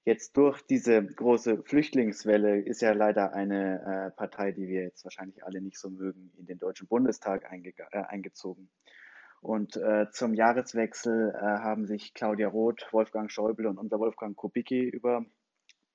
[0.06, 5.44] Jetzt durch diese große Flüchtlingswelle ist ja leider eine äh, Partei, die wir jetzt wahrscheinlich
[5.44, 8.70] alle nicht so mögen, in den Deutschen Bundestag einge äh, eingezogen.
[9.42, 14.90] Und äh, zum Jahreswechsel äh, haben sich Claudia Roth, Wolfgang Schäuble und unser Wolfgang Kubicki
[14.90, 15.26] über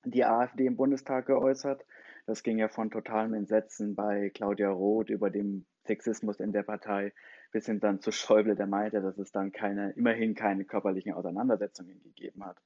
[0.05, 1.85] die AfD im Bundestag geäußert.
[2.27, 7.13] Das ging ja von totalem Entsetzen bei Claudia Roth über den Sexismus in der Partei
[7.53, 12.03] bis hin dann zu Schäuble, der meinte, dass es dann keine, immerhin keine körperlichen Auseinandersetzungen
[12.03, 12.57] gegeben hat.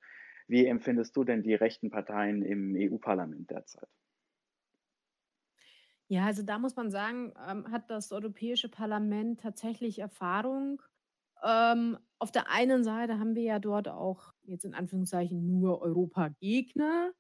[0.46, 3.88] Wie empfindest du denn die rechten Parteien im EU-Parlament derzeit?
[6.08, 10.80] Ja, also da muss man sagen, ähm, hat das Europäische Parlament tatsächlich Erfahrung.
[11.44, 17.12] Ähm, auf der einen Seite haben wir ja dort auch jetzt in Anführungszeichen nur Europagegner,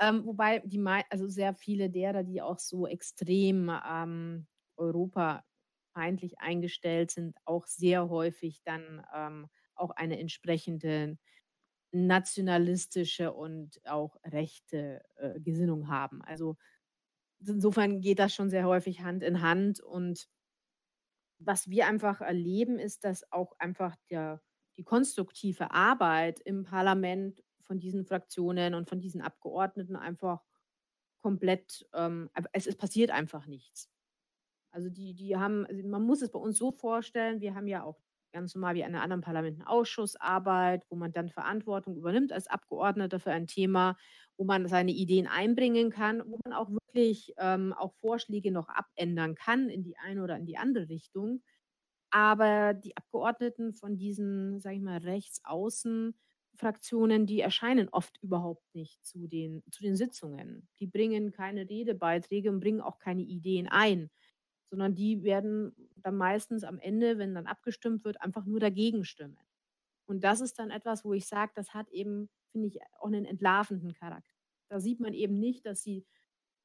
[0.00, 0.78] ähm, wobei die,
[1.10, 8.62] also sehr viele derer, die auch so extrem ähm, europafeindlich eingestellt sind, auch sehr häufig
[8.64, 11.18] dann ähm, auch eine entsprechende
[11.92, 16.22] nationalistische und auch rechte äh, Gesinnung haben.
[16.22, 16.56] Also
[17.46, 19.80] insofern geht das schon sehr häufig Hand in Hand.
[19.80, 20.28] Und
[21.38, 24.42] was wir einfach erleben, ist, dass auch einfach der,
[24.76, 30.42] die konstruktive Arbeit im Parlament von diesen Fraktionen und von diesen Abgeordneten einfach
[31.22, 33.90] komplett, ähm, es, es passiert einfach nichts.
[34.72, 37.82] Also die, die haben, also man muss es bei uns so vorstellen, wir haben ja
[37.82, 38.00] auch
[38.32, 43.18] ganz normal wie in einem anderen Parlamenten Ausschussarbeit, wo man dann Verantwortung übernimmt als Abgeordneter
[43.18, 43.96] für ein Thema,
[44.36, 49.34] wo man seine Ideen einbringen kann, wo man auch wirklich ähm, auch Vorschläge noch abändern
[49.34, 51.42] kann in die eine oder in die andere Richtung.
[52.10, 56.14] Aber die Abgeordneten von diesen, sage ich mal, rechtsaußen
[56.56, 60.68] Fraktionen, die erscheinen oft überhaupt nicht zu den, zu den Sitzungen.
[60.80, 64.10] Die bringen keine Redebeiträge und bringen auch keine Ideen ein,
[64.70, 69.38] sondern die werden dann meistens am Ende, wenn dann abgestimmt wird, einfach nur dagegen stimmen.
[70.06, 73.24] Und das ist dann etwas, wo ich sage, das hat eben, finde ich, auch einen
[73.24, 74.34] entlarvenden Charakter.
[74.68, 76.04] Da sieht man eben nicht, dass sie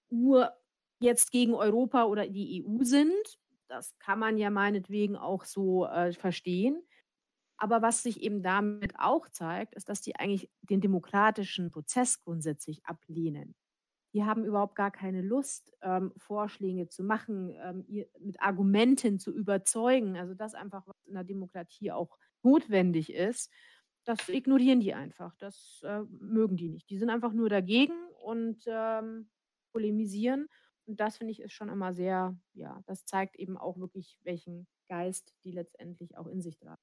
[0.09, 0.51] nur
[0.99, 3.39] jetzt gegen Europa oder die EU sind.
[3.67, 6.81] Das kann man ja meinetwegen auch so äh, verstehen.
[7.57, 12.85] Aber was sich eben damit auch zeigt, ist, dass die eigentlich den demokratischen Prozess grundsätzlich
[12.85, 13.55] ablehnen.
[14.13, 17.85] Die haben überhaupt gar keine Lust, ähm, Vorschläge zu machen, ähm,
[18.19, 20.17] mit Argumenten zu überzeugen.
[20.17, 23.51] Also das einfach, was in der Demokratie auch notwendig ist,
[24.05, 25.35] das ignorieren die einfach.
[25.37, 26.89] Das äh, mögen die nicht.
[26.89, 29.29] Die sind einfach nur dagegen und ähm,
[29.75, 30.47] polemisieren.
[30.85, 34.67] Und das finde ich ist schon immer sehr, ja, das zeigt eben auch wirklich, welchen
[34.87, 36.81] Geist die letztendlich auch in sich tragen.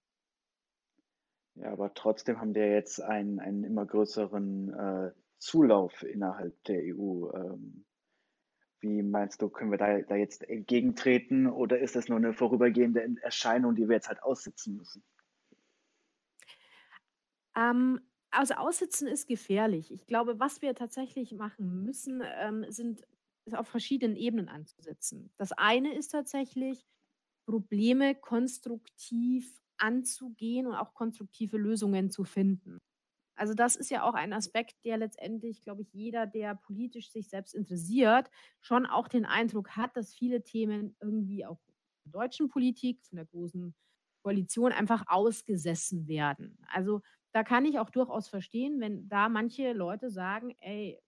[1.55, 7.31] Ja, aber trotzdem haben die jetzt einen, einen immer größeren äh, Zulauf innerhalb der EU.
[7.33, 7.87] Ähm,
[8.81, 13.17] wie meinst du, können wir da, da jetzt entgegentreten oder ist das nur eine vorübergehende
[13.23, 15.03] Erscheinung, die wir jetzt halt aussitzen müssen?
[17.57, 18.01] Ähm,
[18.33, 19.91] also aussitzen ist gefährlich.
[19.93, 23.03] Ich glaube, was wir tatsächlich machen müssen, ähm, sind
[23.53, 25.33] auf verschiedenen Ebenen anzusetzen.
[25.37, 26.87] Das eine ist tatsächlich,
[27.47, 32.79] Probleme konstruktiv anzugehen und auch konstruktive Lösungen zu finden.
[33.37, 37.29] Also das ist ja auch ein Aspekt, der letztendlich, glaube ich, jeder, der politisch sich
[37.29, 41.61] selbst interessiert, schon auch den Eindruck hat, dass viele Themen irgendwie auch
[42.05, 43.75] in der deutschen Politik, von der großen
[44.23, 46.59] Koalition einfach ausgesessen werden.
[46.69, 51.01] Also da kann ich auch durchaus verstehen, wenn da manche Leute sagen, ey,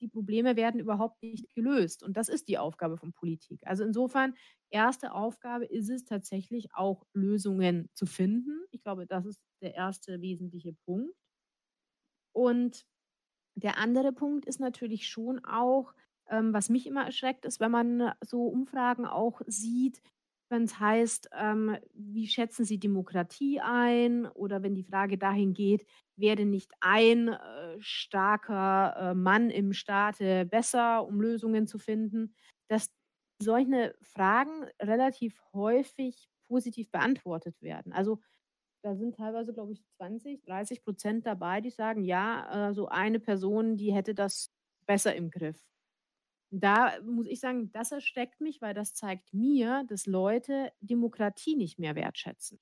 [0.00, 2.02] die Probleme werden überhaupt nicht gelöst.
[2.02, 3.60] Und das ist die Aufgabe von Politik.
[3.66, 4.34] Also insofern,
[4.70, 8.64] erste Aufgabe ist es tatsächlich auch Lösungen zu finden.
[8.70, 11.14] Ich glaube, das ist der erste wesentliche Punkt.
[12.32, 12.84] Und
[13.56, 15.94] der andere Punkt ist natürlich schon auch,
[16.28, 20.02] ähm, was mich immer erschreckt, ist, wenn man so Umfragen auch sieht,
[20.50, 24.26] wenn es heißt, ähm, wie schätzen Sie Demokratie ein?
[24.26, 30.46] Oder wenn die Frage dahin geht, wäre nicht ein äh, starker äh, Mann im Staate
[30.46, 32.34] besser, um Lösungen zu finden,
[32.68, 32.90] dass
[33.42, 37.92] solche Fragen relativ häufig positiv beantwortet werden.
[37.92, 38.20] Also
[38.82, 43.18] da sind teilweise, glaube ich, 20, 30 Prozent dabei, die sagen, ja, äh, so eine
[43.18, 44.50] Person, die hätte das
[44.86, 45.64] besser im Griff.
[46.56, 51.78] Da muss ich sagen, das ersteckt mich, weil das zeigt mir, dass Leute Demokratie nicht
[51.80, 52.60] mehr wertschätzen.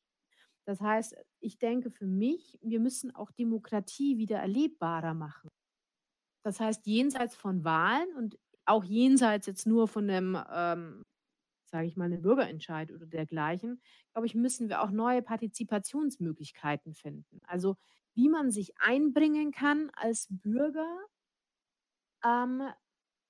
[0.66, 5.50] Das heißt, ich denke für mich, wir müssen auch Demokratie wieder erlebbarer machen.
[6.44, 11.04] Das heißt, jenseits von Wahlen und auch jenseits jetzt nur von einem, ähm,
[11.66, 17.40] sage ich mal, einem Bürgerentscheid oder dergleichen, glaube ich, müssen wir auch neue Partizipationsmöglichkeiten finden.
[17.46, 17.76] Also
[18.14, 20.86] wie man sich einbringen kann als Bürger,
[22.24, 22.62] ähm,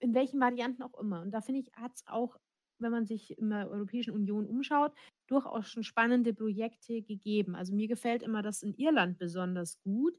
[0.02, 1.22] in welchen Varianten auch immer.
[1.22, 2.36] Und da finde ich, hat es auch,
[2.78, 4.92] wenn man sich in der Europäischen Union umschaut,
[5.28, 7.54] durchaus schon spannende Projekte gegeben.
[7.54, 10.18] Also mir gefällt immer das in Irland besonders gut.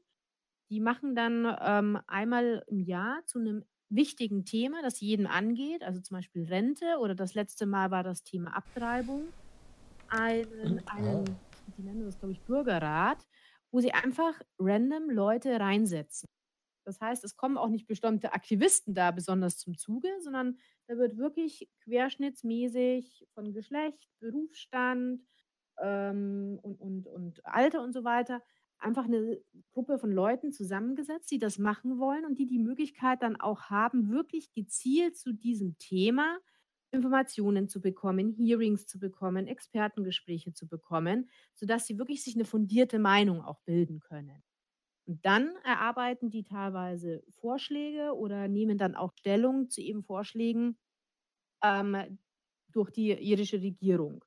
[0.70, 6.00] Die machen dann ähm, einmal im Jahr zu einem wichtigen Thema, das jeden angeht, also
[6.00, 9.28] zum Beispiel Rente oder das letzte Mal war das Thema Abtreibung,
[10.08, 11.24] einen, einen
[11.76, 13.18] die nennen das, glaube ich, Bürgerrat,
[13.70, 16.26] wo sie einfach random Leute reinsetzen.
[16.84, 21.16] Das heißt, es kommen auch nicht bestimmte Aktivisten da besonders zum Zuge, sondern da wird
[21.16, 25.22] wirklich querschnittsmäßig von Geschlecht, Berufsstand
[25.80, 28.42] ähm, und, und, und Alter und so weiter
[28.78, 29.40] einfach eine
[29.72, 34.10] Gruppe von Leuten zusammengesetzt, die das machen wollen und die die Möglichkeit dann auch haben,
[34.10, 36.38] wirklich gezielt zu diesem Thema
[36.90, 42.98] Informationen zu bekommen, Hearings zu bekommen, Expertengespräche zu bekommen, sodass sie wirklich sich eine fundierte
[42.98, 44.42] Meinung auch bilden können.
[45.06, 50.78] Und dann erarbeiten die teilweise Vorschläge oder nehmen dann auch Stellung zu eben Vorschlägen
[51.62, 52.18] ähm,
[52.68, 54.24] durch die irische Regierung.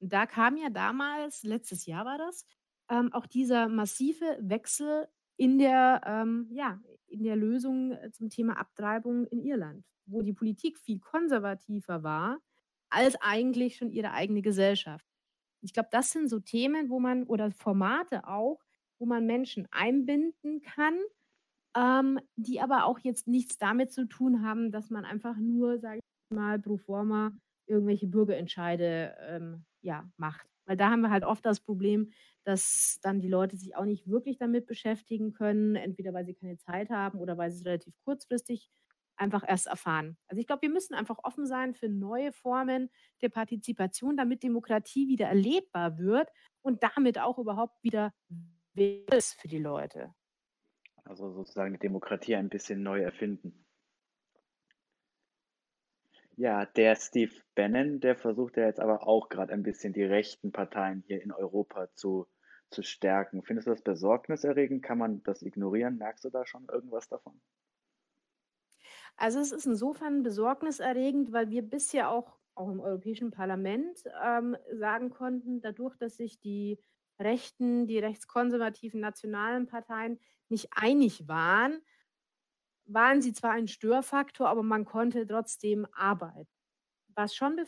[0.00, 2.44] Und da kam ja damals, letztes Jahr war das,
[2.90, 8.58] ähm, auch dieser massive Wechsel in der, ähm, ja, in der Lösung äh, zum Thema
[8.58, 12.38] Abtreibung in Irland, wo die Politik viel konservativer war
[12.90, 15.06] als eigentlich schon ihre eigene Gesellschaft.
[15.62, 18.60] Ich glaube, das sind so Themen, wo man oder Formate auch,
[18.98, 20.98] wo man Menschen einbinden kann,
[21.76, 25.98] ähm, die aber auch jetzt nichts damit zu tun haben, dass man einfach nur, sage
[25.98, 27.32] ich mal, pro forma
[27.66, 30.46] irgendwelche Bürgerentscheide ähm, ja, macht.
[30.66, 32.10] Weil da haben wir halt oft das Problem,
[32.44, 36.58] dass dann die Leute sich auch nicht wirklich damit beschäftigen können, entweder weil sie keine
[36.58, 38.70] Zeit haben oder weil sie es relativ kurzfristig
[39.16, 40.16] einfach erst erfahren.
[40.28, 42.90] Also ich glaube, wir müssen einfach offen sein für neue Formen
[43.22, 46.28] der Partizipation, damit Demokratie wieder erlebbar wird
[46.62, 48.12] und damit auch überhaupt wieder
[48.76, 50.14] ist für die Leute.
[51.04, 53.64] Also sozusagen die Demokratie ein bisschen neu erfinden.
[56.36, 60.52] Ja, der Steve Bannon, der versucht ja jetzt aber auch gerade ein bisschen die rechten
[60.52, 62.26] Parteien hier in Europa zu,
[62.68, 63.42] zu stärken.
[63.42, 64.82] Findest du das besorgniserregend?
[64.82, 65.96] Kann man das ignorieren?
[65.96, 67.40] Merkst du da schon irgendwas davon?
[69.16, 75.08] Also es ist insofern besorgniserregend, weil wir bisher auch, auch im Europäischen Parlament ähm, sagen
[75.08, 76.78] konnten, dadurch, dass sich die
[77.18, 81.80] rechten, die rechtskonservativen nationalen Parteien nicht einig waren,
[82.86, 86.48] waren sie zwar ein Störfaktor, aber man konnte trotzdem arbeiten.
[87.14, 87.58] Was schon,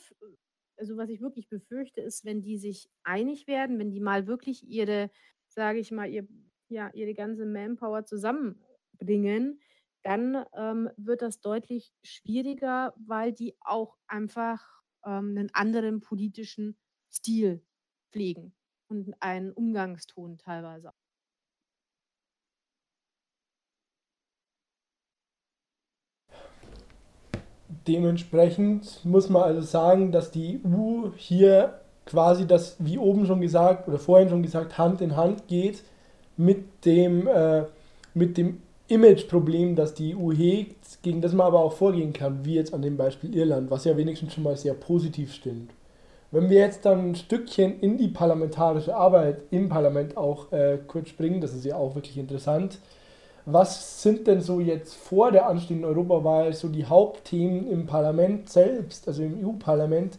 [0.76, 4.68] also was ich wirklich befürchte, ist, wenn die sich einig werden, wenn die mal wirklich
[4.68, 5.11] ihre,
[5.48, 6.28] sage ich mal, ihr,
[6.68, 9.61] ja, ihre ganze Manpower zusammenbringen,
[10.02, 14.64] dann ähm, wird das deutlich schwieriger, weil die auch einfach
[15.04, 16.78] ähm, einen anderen politischen
[17.11, 17.64] Stil
[18.12, 18.54] pflegen
[18.88, 20.92] und einen Umgangston teilweise.
[27.87, 33.88] Dementsprechend muss man also sagen, dass die EU hier quasi das, wie oben schon gesagt
[33.88, 35.83] oder vorhin schon gesagt, Hand in Hand geht
[36.37, 37.64] mit dem, äh,
[38.14, 42.55] mit dem Imageproblem, das die EU hegt, gegen das man aber auch vorgehen kann, wie
[42.55, 45.70] jetzt an dem Beispiel Irland, was ja wenigstens schon mal sehr positiv stimmt.
[46.30, 51.08] Wenn wir jetzt dann ein Stückchen in die parlamentarische Arbeit im Parlament auch äh, kurz
[51.08, 52.78] springen, das ist ja auch wirklich interessant.
[53.46, 59.08] Was sind denn so jetzt vor der anstehenden Europawahl so die Hauptthemen im Parlament selbst,
[59.08, 60.18] also im EU-Parlament,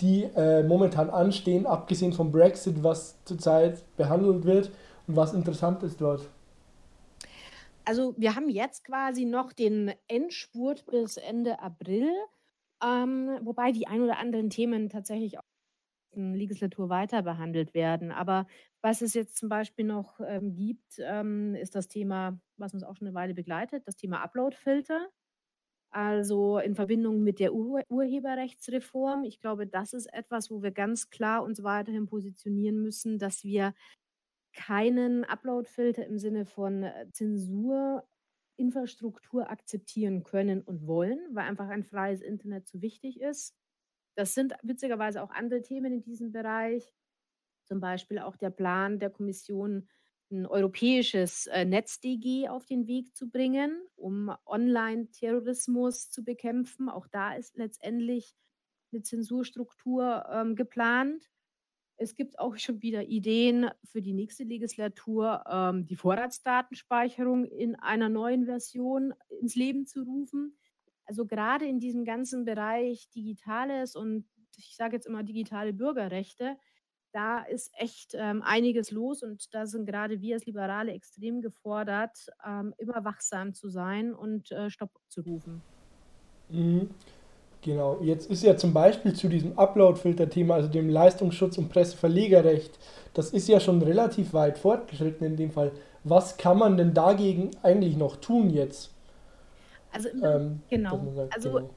[0.00, 4.70] die äh, momentan anstehen, abgesehen vom Brexit, was zurzeit behandelt wird
[5.08, 6.28] und was interessant ist dort?
[7.84, 12.08] Also wir haben jetzt quasi noch den Endspurt bis Ende April,
[12.82, 15.42] ähm, wobei die ein oder anderen Themen tatsächlich auch
[16.12, 18.12] in der Legislatur weiter behandelt werden.
[18.12, 18.46] Aber
[18.82, 22.96] was es jetzt zum Beispiel noch ähm, gibt, ähm, ist das Thema, was uns auch
[22.96, 25.08] schon eine Weile begleitet, das Thema Uploadfilter.
[25.90, 29.24] Also in Verbindung mit der Ur Urheberrechtsreform.
[29.24, 33.74] Ich glaube, das ist etwas, wo wir ganz klar uns weiterhin positionieren müssen, dass wir
[34.52, 37.06] keinen Uploadfilter im Sinne von äh,
[38.58, 43.54] Zensurinfrastruktur akzeptieren können und wollen, weil einfach ein freies Internet zu wichtig ist.
[44.16, 46.92] Das sind witzigerweise auch andere Themen in diesem Bereich,
[47.64, 49.88] zum Beispiel auch der Plan der Kommission,
[50.30, 56.90] ein europäisches äh, NetzDG auf den Weg zu bringen, um Online-Terrorismus zu bekämpfen.
[56.90, 58.34] Auch da ist letztendlich
[58.92, 61.30] eine Zensurstruktur ähm, geplant.
[62.00, 68.08] Es gibt auch schon wieder Ideen für die nächste Legislatur, ähm, die Vorratsdatenspeicherung in einer
[68.08, 70.56] neuen Version ins Leben zu rufen.
[71.06, 76.56] Also gerade in diesem ganzen Bereich Digitales und ich sage jetzt immer digitale Bürgerrechte,
[77.12, 82.28] da ist echt ähm, einiges los und da sind gerade wir als Liberale extrem gefordert,
[82.46, 85.62] ähm, immer wachsam zu sein und äh, Stopp zu rufen.
[86.50, 86.90] Mhm.
[87.62, 92.78] Genau, jetzt ist ja zum Beispiel zu diesem Upload-Filter-Thema, also dem Leistungsschutz und Presseverlegerrecht,
[93.14, 95.72] das ist ja schon relativ weit fortgeschritten in dem Fall.
[96.04, 98.94] Was kann man denn dagegen eigentlich noch tun jetzt?
[99.90, 101.02] Also, ähm, genau.
[101.16, 101.70] Sagt, also, genau.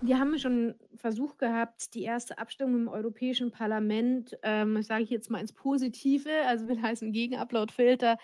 [0.00, 5.10] wir haben schon einen Versuch gehabt, die erste Abstimmung im Europäischen Parlament, ähm, sage ich
[5.10, 8.16] jetzt mal ins Positive, also will heißen gegen Upload-Filter,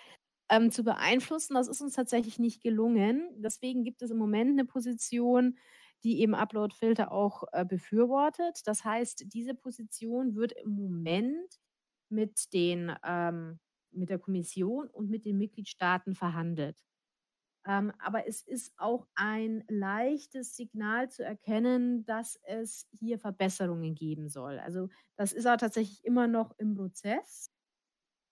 [0.49, 1.53] ähm, zu beeinflussen.
[1.53, 3.29] Das ist uns tatsächlich nicht gelungen.
[3.37, 5.57] Deswegen gibt es im Moment eine Position,
[6.03, 8.61] die eben Upload-Filter auch äh, befürwortet.
[8.65, 11.59] Das heißt, diese Position wird im Moment
[12.09, 13.59] mit, den, ähm,
[13.91, 16.83] mit der Kommission und mit den Mitgliedstaaten verhandelt.
[17.65, 24.27] Ähm, aber es ist auch ein leichtes Signal zu erkennen, dass es hier Verbesserungen geben
[24.29, 24.59] soll.
[24.59, 27.51] Also das ist auch tatsächlich immer noch im Prozess.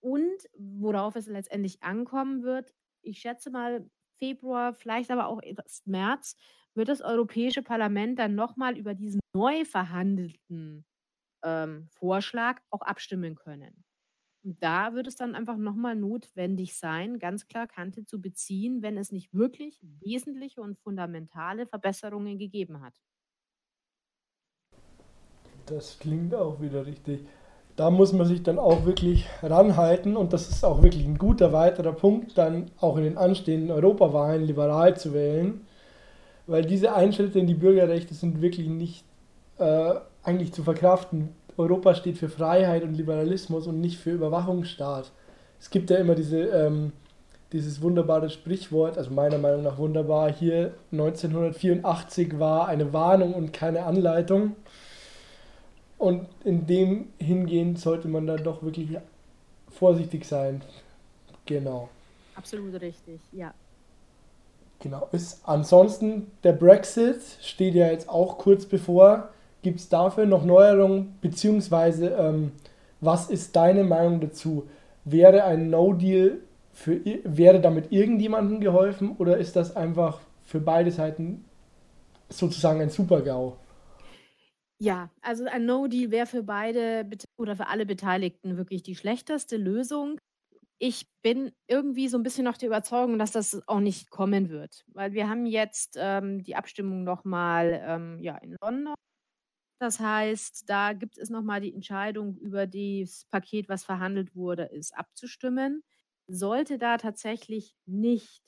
[0.00, 6.36] Und worauf es letztendlich ankommen wird, ich schätze mal Februar, vielleicht aber auch erst März,
[6.74, 10.84] wird das Europäische Parlament dann nochmal über diesen neu verhandelten
[11.44, 13.84] ähm, Vorschlag auch abstimmen können.
[14.44, 18.98] Und da wird es dann einfach nochmal notwendig sein, ganz klar Kante zu beziehen, wenn
[18.98, 23.00] es nicht wirklich wesentliche und fundamentale Verbesserungen gegeben hat.
[25.66, 27.24] Das klingt auch wieder richtig.
[27.76, 31.52] Da muss man sich dann auch wirklich ranhalten und das ist auch wirklich ein guter
[31.52, 35.66] weiterer Punkt, dann auch in den anstehenden Europawahlen liberal zu wählen
[36.46, 39.04] weil diese Einschnitte in die Bürgerrechte sind wirklich nicht
[39.58, 41.30] äh, eigentlich zu verkraften.
[41.56, 45.12] Europa steht für Freiheit und Liberalismus und nicht für Überwachungsstaat.
[45.60, 46.92] Es gibt ja immer diese, ähm,
[47.52, 53.84] dieses wunderbare Sprichwort, also meiner Meinung nach wunderbar, hier 1984 war eine Warnung und keine
[53.84, 54.56] Anleitung.
[55.98, 58.98] Und in dem hingehend sollte man dann doch wirklich
[59.68, 60.62] vorsichtig sein.
[61.46, 61.88] Genau.
[62.34, 63.54] Absolut richtig, ja.
[64.82, 65.08] Genau.
[65.12, 69.30] Ist ansonsten der Brexit steht ja jetzt auch kurz bevor.
[69.62, 71.14] Gibt es dafür noch Neuerungen?
[71.20, 72.50] Beziehungsweise, ähm,
[73.00, 74.68] was ist deine Meinung dazu?
[75.04, 76.40] Wäre ein No-Deal
[76.72, 81.44] für wäre damit irgendjemandem geholfen oder ist das einfach für beide Seiten
[82.28, 83.56] sozusagen ein Super-GAU?
[84.80, 90.18] Ja, also ein No-Deal wäre für beide oder für alle Beteiligten wirklich die schlechteste Lösung.
[90.84, 94.84] Ich bin irgendwie so ein bisschen noch der Überzeugung, dass das auch nicht kommen wird,
[94.88, 98.94] weil wir haben jetzt, ähm, die Abstimmung noch mal, ähm, ja, in London.
[99.80, 104.64] Das heißt, da gibt es noch mal die Entscheidung über das Paket, was verhandelt wurde,
[104.64, 105.84] ist abzustimmen.
[106.28, 108.42] Sollte da tatsächlich nicht,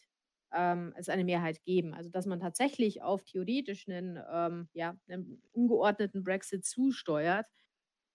[0.53, 5.43] ähm, es eine Mehrheit geben, also dass man tatsächlich auf theoretisch einen, ähm, ja, 'nen
[5.53, 7.47] ungeordneten Brexit zusteuert,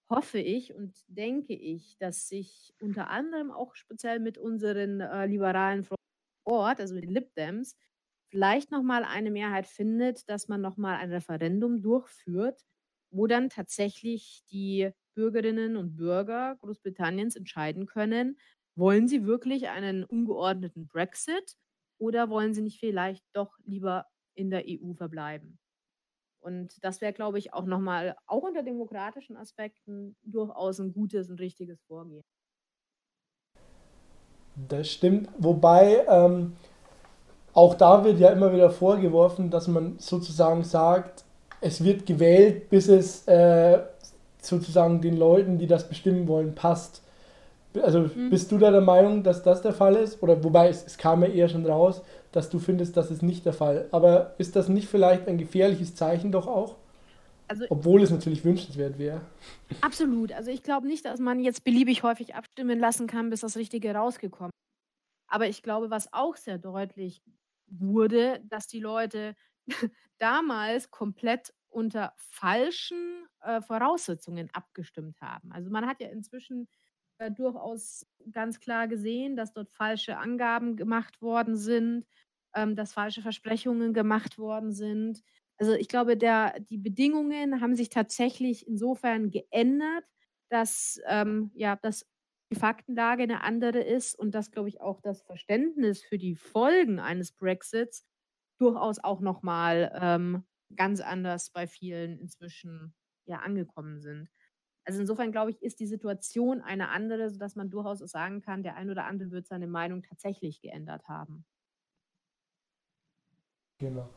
[0.09, 5.83] hoffe ich und denke ich, dass sich unter anderem auch speziell mit unseren äh, liberalen
[5.83, 5.95] Freunden
[6.43, 7.77] vor Ort, also mit den Lib Dems,
[8.31, 12.63] vielleicht nochmal eine Mehrheit findet, dass man nochmal ein Referendum durchführt,
[13.11, 18.39] wo dann tatsächlich die Bürgerinnen und Bürger Großbritanniens entscheiden können,
[18.75, 21.55] wollen sie wirklich einen ungeordneten Brexit
[21.97, 24.05] oder wollen sie nicht vielleicht doch lieber
[24.35, 25.59] in der EU verbleiben?
[26.39, 31.39] Und das wäre, glaube ich, auch nochmal, auch unter demokratischen Aspekten, durchaus ein gutes und
[31.39, 32.23] richtiges Vorgehen.
[34.67, 35.29] Das stimmt.
[35.37, 36.53] Wobei ähm,
[37.53, 41.23] auch da wird ja immer wieder vorgeworfen, dass man sozusagen sagt,
[41.61, 43.79] es wird gewählt, bis es äh,
[44.41, 47.01] sozusagen den Leuten, die das bestimmen wollen, passt.
[47.81, 48.29] Also mhm.
[48.29, 50.21] bist du da der Meinung, dass das der Fall ist?
[50.23, 53.45] Oder wobei es, es kam ja eher schon raus, dass du findest, das ist nicht
[53.45, 53.87] der Fall.
[53.91, 56.75] Aber ist das nicht vielleicht ein gefährliches Zeichen doch auch?
[57.47, 59.21] Also, Obwohl es natürlich wünschenswert wäre.
[59.81, 60.31] Absolut.
[60.31, 63.93] Also ich glaube nicht, dass man jetzt beliebig häufig abstimmen lassen kann, bis das Richtige
[63.95, 65.31] rausgekommen ist.
[65.31, 67.23] Aber ich glaube, was auch sehr deutlich
[67.67, 69.35] wurde, dass die Leute
[70.19, 75.51] damals komplett unter falschen äh, Voraussetzungen abgestimmt haben.
[75.51, 76.67] Also man hat ja inzwischen
[77.19, 82.05] äh, durchaus ganz klar gesehen, dass dort falsche Angaben gemacht worden sind,
[82.55, 85.21] ähm, dass falsche Versprechungen gemacht worden sind.
[85.57, 90.05] Also ich glaube, der, die Bedingungen haben sich tatsächlich insofern geändert,
[90.49, 92.05] dass, ähm, ja, dass
[92.51, 96.99] die Faktenlage eine andere ist und dass, glaube ich, auch das Verständnis für die Folgen
[96.99, 98.05] eines Brexits
[98.59, 100.43] durchaus auch nochmal ähm,
[100.75, 102.93] ganz anders bei vielen inzwischen
[103.25, 104.29] ja angekommen sind.
[104.85, 108.75] Also insofern glaube ich, ist die Situation eine andere, sodass man durchaus sagen kann, der
[108.75, 111.45] ein oder andere wird seine Meinung tatsächlich geändert haben.
[113.79, 114.07] Genau.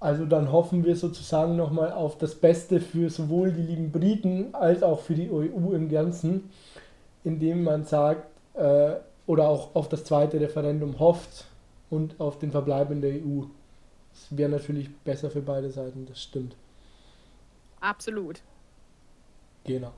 [0.00, 4.82] Also dann hoffen wir sozusagen nochmal auf das Beste für sowohl die lieben Briten als
[4.82, 6.50] auch für die EU im Ganzen,
[7.22, 8.96] indem man sagt, äh,
[9.26, 11.46] oder auch auf das zweite Referendum hofft
[11.88, 13.44] und auf den Verbleib in der EU.
[14.12, 16.56] Das wäre natürlich besser für beide Seiten, das stimmt.
[17.80, 18.42] Absolut.
[19.64, 19.92] Genau.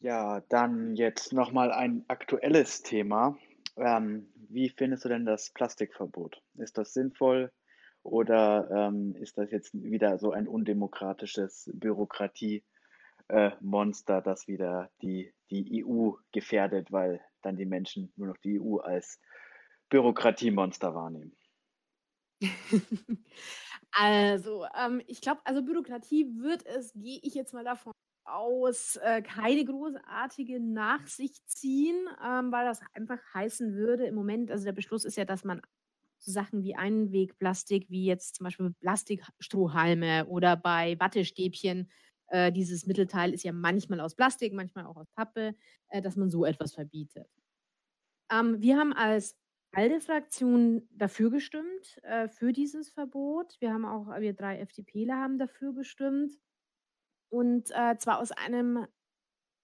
[0.00, 3.36] Ja, dann jetzt nochmal ein aktuelles Thema.
[3.76, 6.40] Ähm, wie findest du denn das Plastikverbot?
[6.54, 7.52] Ist das sinnvoll
[8.02, 15.84] oder ähm, ist das jetzt wieder so ein undemokratisches Bürokratiemonster, äh, das wieder die, die
[15.84, 19.20] EU gefährdet, weil dann die Menschen nur noch die EU als
[19.88, 21.36] Bürokratiemonster wahrnehmen?
[23.96, 27.92] Also, ähm, ich glaube, also Bürokratie wird es, gehe ich jetzt mal davon
[28.24, 34.50] aus, äh, keine großartige nach sich ziehen, ähm, weil das einfach heißen würde im Moment,
[34.50, 35.60] also der Beschluss ist ja, dass man
[36.18, 41.90] so Sachen wie Einwegplastik, wie jetzt zum Beispiel Plastikstrohhalme oder bei Wattestäbchen,
[42.28, 45.54] äh, dieses Mittelteil ist ja manchmal aus Plastik, manchmal auch aus Pappe,
[45.88, 47.28] äh, dass man so etwas verbietet.
[48.30, 49.36] Ähm, wir haben als
[49.72, 53.56] ALDE-Fraktion dafür gestimmt, äh, für dieses Verbot.
[53.60, 56.32] Wir haben auch, wir drei FDPler haben dafür gestimmt.
[57.28, 58.86] Und äh, zwar aus einem,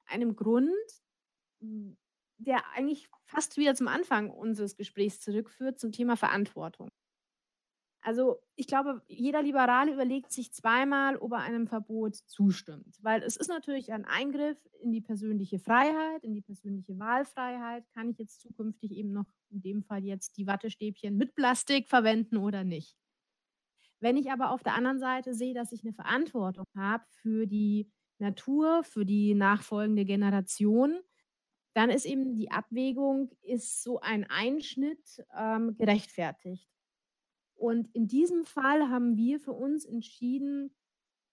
[0.06, 0.70] einem Grund,
[2.38, 6.90] der eigentlich fast wieder zum Anfang unseres Gesprächs zurückführt, zum Thema Verantwortung.
[8.02, 13.36] Also ich glaube, jeder Liberale überlegt sich zweimal, ob er einem Verbot zustimmt, weil es
[13.36, 17.84] ist natürlich ein Eingriff in die persönliche Freiheit, in die persönliche Wahlfreiheit.
[17.92, 22.38] Kann ich jetzt zukünftig eben noch in dem Fall jetzt die Wattestäbchen mit Plastik verwenden
[22.38, 22.96] oder nicht?
[24.00, 27.90] Wenn ich aber auf der anderen Seite sehe, dass ich eine Verantwortung habe für die
[28.18, 30.98] Natur, für die nachfolgende Generation,
[31.74, 36.68] dann ist eben die Abwägung, ist so ein Einschnitt ähm, gerechtfertigt?
[37.54, 40.74] Und in diesem Fall haben wir für uns entschieden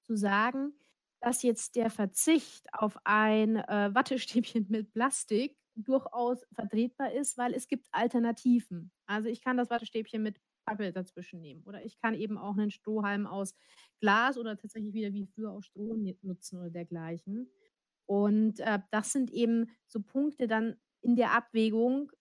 [0.03, 0.73] zu sagen,
[1.21, 7.67] dass jetzt der Verzicht auf ein äh, Wattestäbchen mit Plastik durchaus vertretbar ist, weil es
[7.67, 8.91] gibt Alternativen.
[9.05, 12.71] Also ich kann das Wattestäbchen mit Pappe dazwischen nehmen oder ich kann eben auch einen
[12.71, 13.55] Strohhalm aus
[14.01, 17.49] Glas oder tatsächlich wieder wie früher aus Stroh nutzen oder dergleichen.
[18.05, 22.11] Und äh, das sind eben so Punkte dann in der Abwägung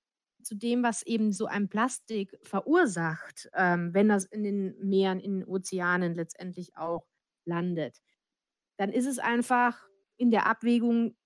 [0.42, 5.40] zu dem, was eben so ein Plastik verursacht, ähm, wenn das in den Meeren, in
[5.40, 7.04] den Ozeanen letztendlich auch
[7.44, 8.00] landet.
[8.78, 11.16] Dann ist es einfach in der Abwägung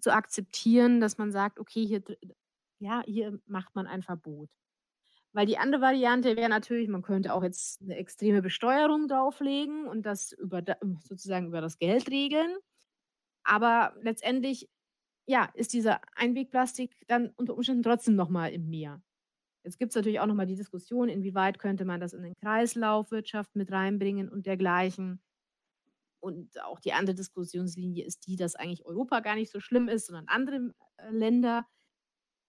[0.00, 2.02] zu akzeptieren, dass man sagt, okay, hier,
[2.78, 4.50] ja, hier macht man ein Verbot.
[5.32, 10.04] Weil die andere Variante wäre natürlich, man könnte auch jetzt eine extreme Besteuerung drauflegen und
[10.04, 10.62] das über,
[11.04, 12.56] sozusagen über das Geld regeln.
[13.44, 14.68] Aber letztendlich,
[15.26, 19.00] ja, ist dieser Einwegplastik dann unter Umständen trotzdem nochmal im Meer.
[19.62, 23.54] Jetzt gibt es natürlich auch nochmal die Diskussion, inwieweit könnte man das in den Kreislaufwirtschaft
[23.54, 25.20] mit reinbringen und dergleichen.
[26.20, 30.06] Und auch die andere Diskussionslinie ist die, dass eigentlich Europa gar nicht so schlimm ist,
[30.06, 31.66] sondern andere äh, Länder.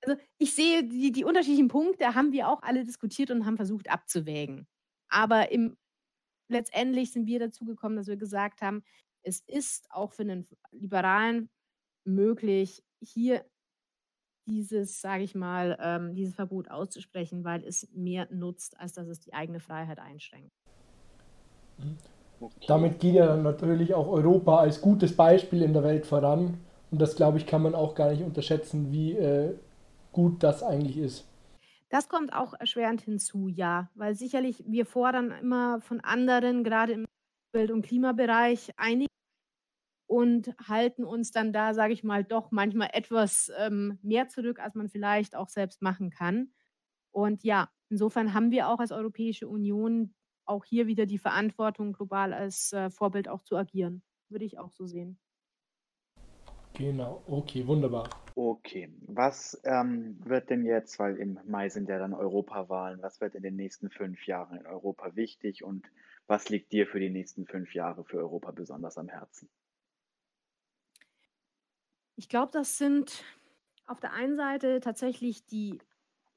[0.04, 3.90] Also ich sehe, die, die unterschiedlichen Punkte haben wir auch alle diskutiert und haben versucht
[3.90, 4.68] abzuwägen.
[5.10, 5.78] Aber im,
[6.48, 8.84] letztendlich sind wir dazu gekommen, dass wir gesagt haben,
[9.24, 11.50] es ist auch für einen Liberalen
[12.06, 13.46] möglich, hier
[14.48, 19.20] dieses, sage ich mal, ähm, dieses Verbot auszusprechen, weil es mehr nutzt, als dass es
[19.20, 20.52] die eigene Freiheit einschränkt.
[21.78, 21.98] Mhm.
[22.40, 22.66] Okay.
[22.68, 26.58] Damit geht ja dann natürlich auch Europa als gutes Beispiel in der Welt voran.
[26.90, 29.54] Und das, glaube ich, kann man auch gar nicht unterschätzen, wie äh,
[30.12, 31.28] gut das eigentlich ist.
[31.90, 37.06] Das kommt auch erschwerend hinzu, ja, weil sicherlich wir fordern immer von anderen, gerade im
[37.54, 39.12] Umwelt- und Klimabereich, einige
[40.08, 44.76] und halten uns dann da, sage ich mal, doch manchmal etwas ähm, mehr zurück, als
[44.76, 46.54] man vielleicht auch selbst machen kann.
[47.12, 50.14] Und ja, insofern haben wir auch als Europäische Union
[50.46, 54.04] auch hier wieder die Verantwortung, global als äh, Vorbild auch zu agieren.
[54.30, 55.18] Würde ich auch so sehen.
[56.82, 58.10] Genau, okay, wunderbar.
[58.34, 63.36] Okay, was ähm, wird denn jetzt, weil im Mai sind ja dann Europawahlen, was wird
[63.36, 65.86] in den nächsten fünf Jahren in Europa wichtig und
[66.26, 69.48] was liegt dir für die nächsten fünf Jahre für Europa besonders am Herzen?
[72.16, 73.24] Ich glaube, das sind
[73.86, 75.78] auf der einen Seite tatsächlich die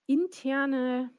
[0.07, 1.11] interne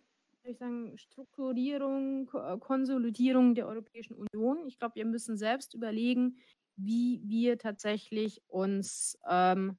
[0.43, 2.27] ich sagen, Strukturierung,
[2.59, 4.67] Konsolidierung der Europäischen Union.
[4.67, 6.37] Ich glaube, wir müssen selbst überlegen,
[6.77, 9.77] wie wir tatsächlich uns ähm,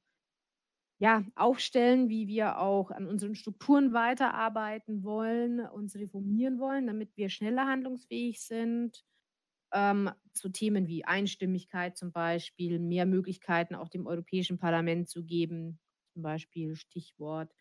[0.99, 7.29] ja, aufstellen, wie wir auch an unseren Strukturen weiterarbeiten wollen, uns reformieren wollen, damit wir
[7.29, 9.05] schneller handlungsfähig sind.
[9.73, 15.81] Ähm, zu Themen wie Einstimmigkeit zum Beispiel, mehr Möglichkeiten auch dem Europäischen Parlament zu geben,
[16.15, 17.53] zum Beispiel Stichwort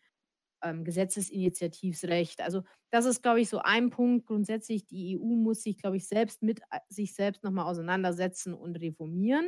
[0.66, 2.40] ähm, Gesetzesinitiativsrecht.
[2.40, 4.26] Also das ist, glaube ich, so ein Punkt.
[4.26, 8.76] Grundsätzlich, die EU muss sich, glaube ich, selbst mit äh, sich selbst nochmal auseinandersetzen und
[8.76, 9.46] reformieren.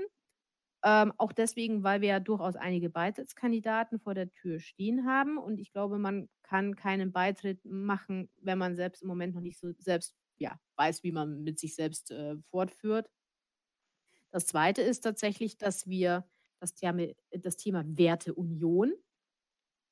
[0.85, 5.39] Ähm, auch deswegen, weil wir ja durchaus einige Beitrittskandidaten vor der Tür stehen haben.
[5.39, 9.59] Und ich glaube, man kann keinen Beitritt machen, wenn man selbst im Moment noch nicht
[9.59, 13.11] so selbst ja, weiß, wie man mit sich selbst äh, fortführt.
[14.31, 16.29] Das Zweite ist tatsächlich, dass wir
[16.61, 18.93] das Thema, das Thema Werteunion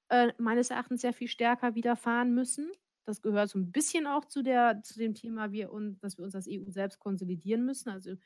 [0.08, 2.70] äh, meines Erachtens sehr viel stärker widerfahren müssen.
[3.04, 6.24] Das gehört so ein bisschen auch zu, der, zu dem Thema, wir uns, dass wir
[6.24, 7.88] uns als EU selbst konsolidieren müssen.
[7.88, 8.16] Also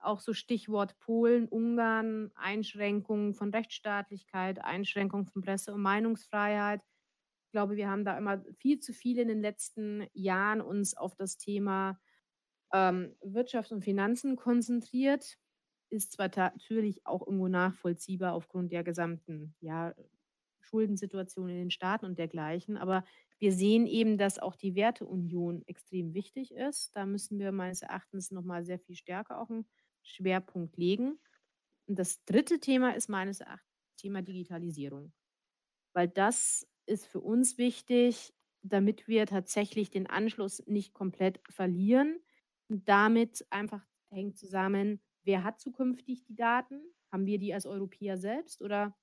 [0.00, 6.82] auch so Stichwort Polen, Ungarn, Einschränkungen von Rechtsstaatlichkeit, Einschränkungen von Presse- und Meinungsfreiheit.
[7.46, 11.16] Ich glaube, wir haben da immer viel zu viel in den letzten Jahren uns auf
[11.16, 11.98] das Thema
[12.72, 15.38] ähm, Wirtschaft und Finanzen konzentriert.
[15.90, 19.94] Ist zwar natürlich auch irgendwo nachvollziehbar aufgrund der gesamten ja,
[20.60, 22.76] Schuldensituation in den Staaten und dergleichen.
[22.76, 23.04] Aber
[23.38, 26.90] wir sehen eben, dass auch die Werteunion extrem wichtig ist.
[26.96, 29.66] Da müssen wir meines Erachtens nochmal sehr viel stärker auch einen
[30.02, 31.18] Schwerpunkt legen.
[31.86, 35.12] Und das dritte Thema ist meines Erachtens Thema Digitalisierung.
[35.92, 42.20] Weil das ist für uns wichtig, damit wir tatsächlich den Anschluss nicht komplett verlieren.
[42.68, 46.82] Und damit einfach hängt zusammen, wer hat zukünftig die Daten?
[47.12, 48.96] Haben wir die als Europäer selbst oder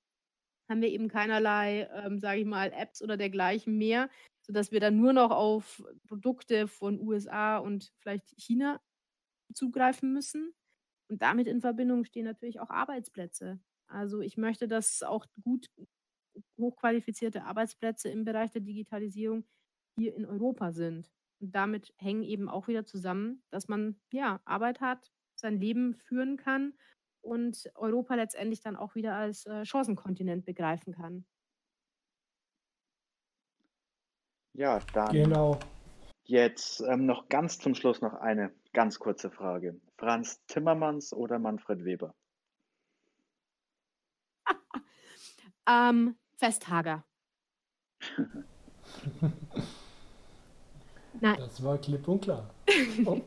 [0.68, 4.08] haben wir eben keinerlei, ähm, sage ich mal, Apps oder dergleichen mehr,
[4.42, 8.80] sodass wir dann nur noch auf Produkte von USA und vielleicht China
[9.54, 10.54] zugreifen müssen.
[11.08, 13.60] Und damit in Verbindung stehen natürlich auch Arbeitsplätze.
[13.88, 15.68] Also ich möchte, dass auch gut
[16.58, 19.44] hochqualifizierte Arbeitsplätze im Bereich der Digitalisierung
[19.96, 21.10] hier in Europa sind.
[21.40, 26.36] Und damit hängen eben auch wieder zusammen, dass man ja Arbeit hat, sein Leben führen
[26.36, 26.74] kann
[27.26, 31.24] und Europa letztendlich dann auch wieder als äh, Chancenkontinent begreifen kann.
[34.54, 35.58] Ja, dann Genau.
[36.24, 39.78] jetzt ähm, noch ganz zum Schluss noch eine ganz kurze Frage.
[39.98, 42.14] Franz Timmermans oder Manfred Weber?
[45.68, 47.04] ähm, Festhager.
[51.20, 51.36] Nein.
[51.38, 52.50] Das war klipp und klar.
[53.04, 53.20] Oh.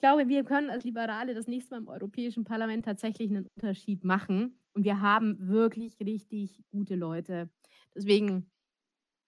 [0.00, 4.02] Ich glaube, wir können als Liberale das nächste Mal im Europäischen Parlament tatsächlich einen Unterschied
[4.02, 4.58] machen.
[4.72, 7.50] Und wir haben wirklich richtig gute Leute.
[7.94, 8.50] Deswegen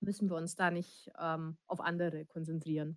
[0.00, 2.96] müssen wir uns da nicht ähm, auf andere konzentrieren.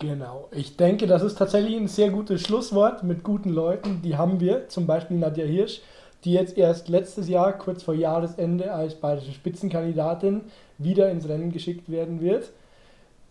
[0.00, 0.48] Genau.
[0.50, 4.02] Ich denke, das ist tatsächlich ein sehr gutes Schlusswort mit guten Leuten.
[4.02, 5.80] Die haben wir, zum Beispiel Nadja Hirsch,
[6.24, 10.40] die jetzt erst letztes Jahr, kurz vor Jahresende, als bayerische Spitzenkandidatin
[10.76, 12.50] wieder ins Rennen geschickt werden wird.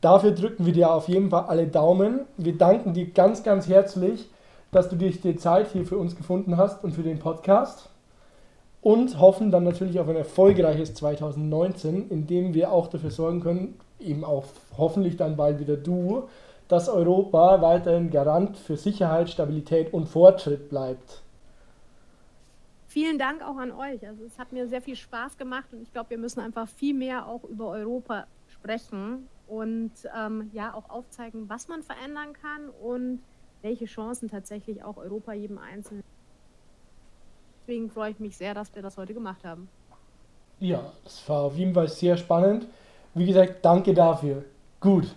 [0.02, 2.22] Dafür drücken wir dir auf jeden Fall alle Daumen.
[2.36, 4.30] Wir danken dir ganz, ganz herzlich,
[4.72, 7.88] dass du dich die Zeit hier für uns gefunden hast und für den Podcast.
[8.82, 13.80] Und hoffen dann natürlich auf ein erfolgreiches 2019, in dem wir auch dafür sorgen können,
[14.00, 14.46] eben auch
[14.76, 16.24] hoffentlich dann bald wieder du,
[16.68, 21.22] dass Europa weiterhin Garant für Sicherheit, Stabilität und Fortschritt bleibt.
[22.88, 24.06] Vielen Dank auch an euch.
[24.08, 26.96] Also es hat mir sehr viel Spaß gemacht und ich glaube, wir müssen einfach viel
[26.96, 33.20] mehr auch über Europa sprechen und ähm, ja auch aufzeigen, was man verändern kann und
[33.62, 36.04] welche Chancen tatsächlich auch Europa jedem Einzelnen.
[37.62, 39.68] Deswegen freue ich mich sehr, dass wir das heute gemacht haben.
[40.62, 42.66] Ja, das war auf jeden Fall sehr spannend.
[43.14, 44.46] Wie gesagt, danke dafür.
[44.80, 45.14] Gut,